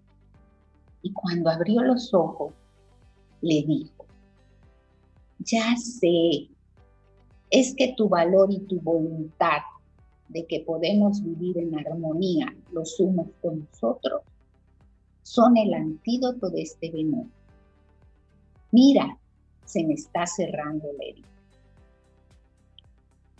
y 1.01 1.11
cuando 1.11 1.49
abrió 1.49 1.81
los 1.81 2.13
ojos 2.13 2.53
le 3.41 3.63
dijo, 3.63 4.05
ya 5.39 5.75
sé, 5.75 6.49
es 7.49 7.75
que 7.75 7.93
tu 7.95 8.07
valor 8.09 8.51
y 8.51 8.59
tu 8.59 8.79
voluntad 8.79 9.61
de 10.27 10.45
que 10.45 10.59
podemos 10.61 11.23
vivir 11.23 11.57
en 11.57 11.77
armonía 11.77 12.55
los 12.71 12.99
unos 12.99 13.27
con 13.41 13.59
los 13.59 13.83
otros 13.83 14.21
son 15.23 15.57
el 15.57 15.73
antídoto 15.73 16.49
de 16.49 16.61
este 16.61 16.91
veneno. 16.91 17.29
Mira, 18.71 19.17
se 19.65 19.83
me 19.83 19.93
está 19.93 20.25
cerrando 20.25 20.87
la 20.97 21.05
herida. 21.05 21.27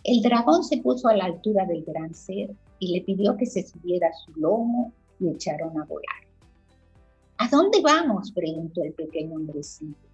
El 0.02 0.22
dragón 0.22 0.64
se 0.64 0.78
puso 0.78 1.08
a 1.08 1.16
la 1.16 1.24
altura 1.26 1.66
del 1.66 1.84
gran 1.84 2.14
ser 2.14 2.54
y 2.78 2.92
le 2.92 3.02
pidió 3.02 3.36
que 3.36 3.46
se 3.46 3.66
subiera 3.66 4.08
a 4.08 4.12
su 4.12 4.40
lomo 4.40 4.92
y 5.18 5.28
echaron 5.28 5.78
a 5.80 5.84
volar. 5.84 6.30
¿A 7.38 7.48
dónde 7.48 7.80
vamos? 7.80 8.32
preguntó 8.32 8.82
el 8.82 8.92
pequeño 8.92 9.34
hombrecito. 9.34 10.08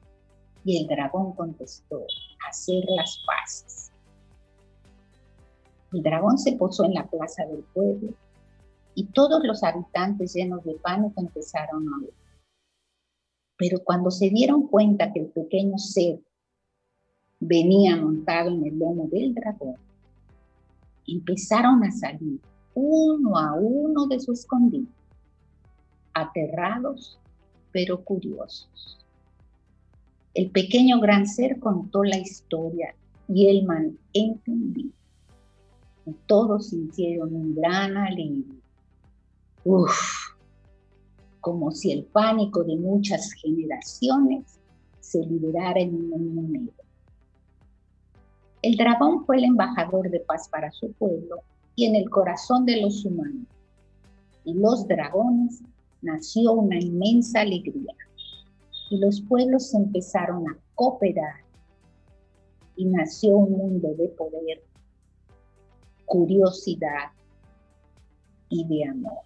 Y 0.64 0.78
el 0.78 0.86
dragón 0.88 1.32
contestó, 1.32 2.01
a 2.44 2.49
hacer 2.49 2.84
las 2.88 3.22
paces. 3.26 3.86
El 5.97 6.03
dragón 6.03 6.36
se 6.36 6.53
posó 6.53 6.84
en 6.84 6.92
la 6.92 7.07
plaza 7.07 7.47
del 7.47 7.62
pueblo 7.72 8.12
y 8.94 9.07
todos 9.07 9.42
los 9.42 9.62
habitantes 9.62 10.34
llenos 10.34 10.62
de 10.62 10.74
pánico 10.74 11.18
empezaron 11.22 11.88
a 11.88 11.97
oír. 11.97 12.12
Pero 13.57 13.82
cuando 13.82 14.11
se 14.11 14.28
dieron 14.28 14.68
cuenta 14.68 15.11
que 15.11 15.20
el 15.20 15.28
pequeño 15.28 15.78
ser 15.78 16.20
venía 17.40 17.97
montado 17.97 18.51
en 18.51 18.66
el 18.66 18.78
lomo 18.78 19.09
del 19.11 19.34
dragón, 19.34 19.76
empezaron 21.07 21.82
a 21.82 21.90
salir 21.90 22.40
uno 22.74 23.38
a 23.38 23.55
uno 23.55 24.07
de 24.07 24.20
su 24.20 24.32
escondite, 24.32 24.92
aterrados 26.12 27.18
pero 27.72 28.05
curiosos. 28.05 28.99
El 30.34 30.51
pequeño 30.51 31.01
gran 31.01 31.26
ser 31.26 31.59
contó 31.59 32.05
la 32.05 32.18
historia 32.18 32.94
y 33.28 33.49
el 33.49 33.64
man 33.64 33.99
entendió. 34.12 34.90
Todos 36.26 36.68
sintieron 36.68 37.34
un 37.34 37.54
gran 37.54 37.96
alivio. 37.96 38.54
Uf, 39.64 40.36
como 41.40 41.70
si 41.72 41.92
el 41.92 42.04
pánico 42.04 42.64
de 42.64 42.76
muchas 42.76 43.32
generaciones 43.32 44.59
se 45.00 45.24
liberara 45.24 45.80
en 45.80 46.12
un 46.12 46.34
momento. 46.34 46.82
El 48.62 48.76
dragón 48.76 49.24
fue 49.24 49.36
el 49.36 49.44
embajador 49.44 50.11
de 50.11 50.20
paz 50.20 50.48
para 50.48 50.72
su 50.72 50.90
pueblo 50.92 51.42
y 51.76 51.84
en 51.84 51.94
el 51.94 52.11
corazón 52.11 52.66
de 52.66 52.80
los 52.80 53.04
humanos. 53.04 53.46
Y 54.44 54.54
los 54.54 54.88
dragones 54.88 55.62
nació 56.02 56.52
una 56.52 56.78
inmensa 56.78 57.40
alegría. 57.40 57.94
Y 58.90 58.98
los 58.98 59.20
pueblos 59.20 59.72
empezaron 59.74 60.48
a 60.48 60.59
cooperar. 60.74 61.44
Y 62.76 62.86
nació 62.86 63.36
un 63.36 63.52
mundo 63.52 63.94
de 63.96 64.09
poder, 64.09 64.62
curiosidad 66.07 67.11
y 68.48 68.64
de 68.66 68.88
amor. 68.88 69.22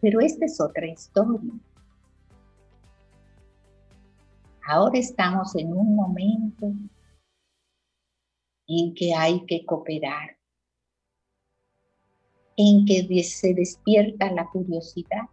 Pero 0.00 0.20
esta 0.20 0.44
es 0.44 0.60
otra 0.60 0.86
historia. 0.86 1.52
Ahora 4.66 4.98
estamos 4.98 5.54
en 5.56 5.72
un 5.72 5.94
momento 5.94 6.72
en 8.66 8.94
que 8.94 9.14
hay 9.14 9.44
que 9.46 9.64
cooperar, 9.64 10.36
en 12.56 12.84
que 12.84 13.24
se 13.24 13.52
despierta 13.54 14.30
la 14.32 14.48
curiosidad 14.48 15.28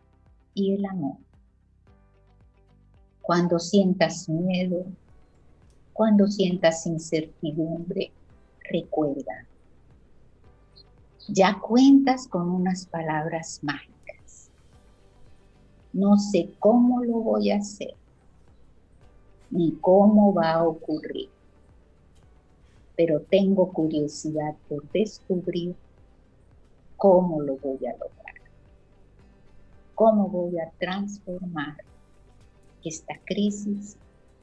y 0.54 0.74
el 0.74 0.86
amor. 0.86 1.18
Cuando 3.22 3.60
sientas 3.60 4.28
miedo, 4.28 4.86
cuando 5.94 6.28
sientas 6.28 6.88
incertidumbre, 6.88 8.12
recuerda, 8.72 9.46
ya 11.28 11.60
cuentas 11.60 12.28
con 12.28 12.50
unas 12.50 12.86
palabras 12.86 13.60
mágicas. 13.62 14.50
No 15.94 16.18
sé 16.18 16.50
cómo 16.60 17.04
lo 17.04 17.20
voy 17.20 17.52
a 17.52 17.58
hacer, 17.58 17.96
ni 19.50 19.72
cómo 19.82 20.34
va 20.34 20.54
a 20.54 20.64
ocurrir 20.64 21.30
pero 22.98 23.22
tengo 23.22 23.72
curiosidad 23.72 24.56
por 24.68 24.90
descubrir 24.92 25.76
cómo 26.98 27.42
lo 27.44 27.56
voy 27.58 27.86
a 27.86 27.92
lograr, 27.92 28.42
cómo 29.94 30.28
voy 30.28 30.58
a 30.60 30.72
transformar 30.80 31.78
esta 32.84 33.14
crisis 33.24 33.98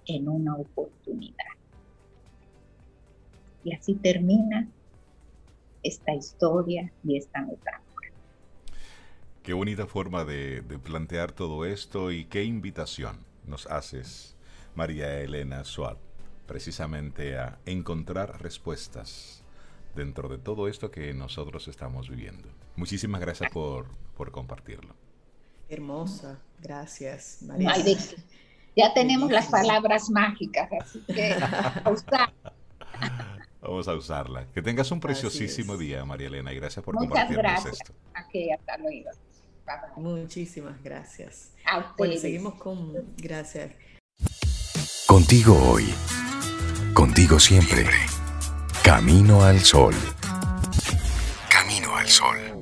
en 0.07 0.29
una 0.29 0.55
oportunidad. 0.55 1.54
Y 3.65 3.75
así 3.75 3.95
termina 3.95 4.69
esta 5.83 6.15
historia 6.15 6.93
y 7.03 7.17
esta 7.17 7.41
metáfora. 7.41 8.09
Qué 9.43 9.53
bonita 9.53 9.87
forma 9.87 10.25
de, 10.25 10.62
plantear 10.83 11.33
todo 11.33 11.65
esto 11.65 12.12
y 12.12 12.25
qué 12.27 12.45
invitación 12.45 13.19
nos 13.47 13.67
haces, 13.67 14.37
María 14.75 15.21
Elena 15.21 15.65
Suárez 15.65 16.15
precisamente 16.47 17.39
a 17.39 17.59
encontrar 17.67 18.43
respuestas 18.43 19.43
dentro 19.95 20.29
de 20.29 20.39
todo 20.39 20.69
esto 20.69 20.91
que 20.91 21.15
nosotros 21.15 21.69
estamos 21.69 22.09
viviendo. 22.09 22.49
Muchísimas 22.77 23.21
gracias 23.21 23.51
por, 23.51 23.87
por 24.17 24.31
compartirlo. 24.31 24.95
Hermosa, 25.69 26.39
gracias. 26.61 27.39
María. 27.43 27.75
ya 28.77 28.93
tenemos 28.93 29.31
las 29.31 29.47
palabras 29.47 30.11
mágicas, 30.11 30.69
así 30.81 31.01
que 31.07 31.37
Vamos 33.65 33.89
a 33.89 33.95
usarla. 33.95 34.47
Que 34.53 34.62
tengas 34.62 34.91
un 34.91 35.01
preciosísimo 35.01 35.77
día, 35.77 36.05
María 36.05 36.29
Elena, 36.29 36.53
y 36.53 36.57
gracias 36.57 36.85
por 36.85 36.95
compartirnos 36.95 37.67
esto. 37.67 37.93
Aquí, 38.15 38.51
hasta 38.51 38.79
luego. 38.79 39.11
Muchísimas 39.97 40.83
gracias. 40.83 41.53
seguimos 42.21 42.55
con... 42.55 42.93
Gracias. 43.17 43.73
Contigo 45.07 45.57
hoy 45.71 45.87
Contigo 46.95 47.41
siempre. 47.41 47.87
Camino 48.85 49.43
al 49.43 49.59
sol. 49.59 49.95
Camino 51.49 51.97
al 51.97 52.07
sol. 52.07 52.54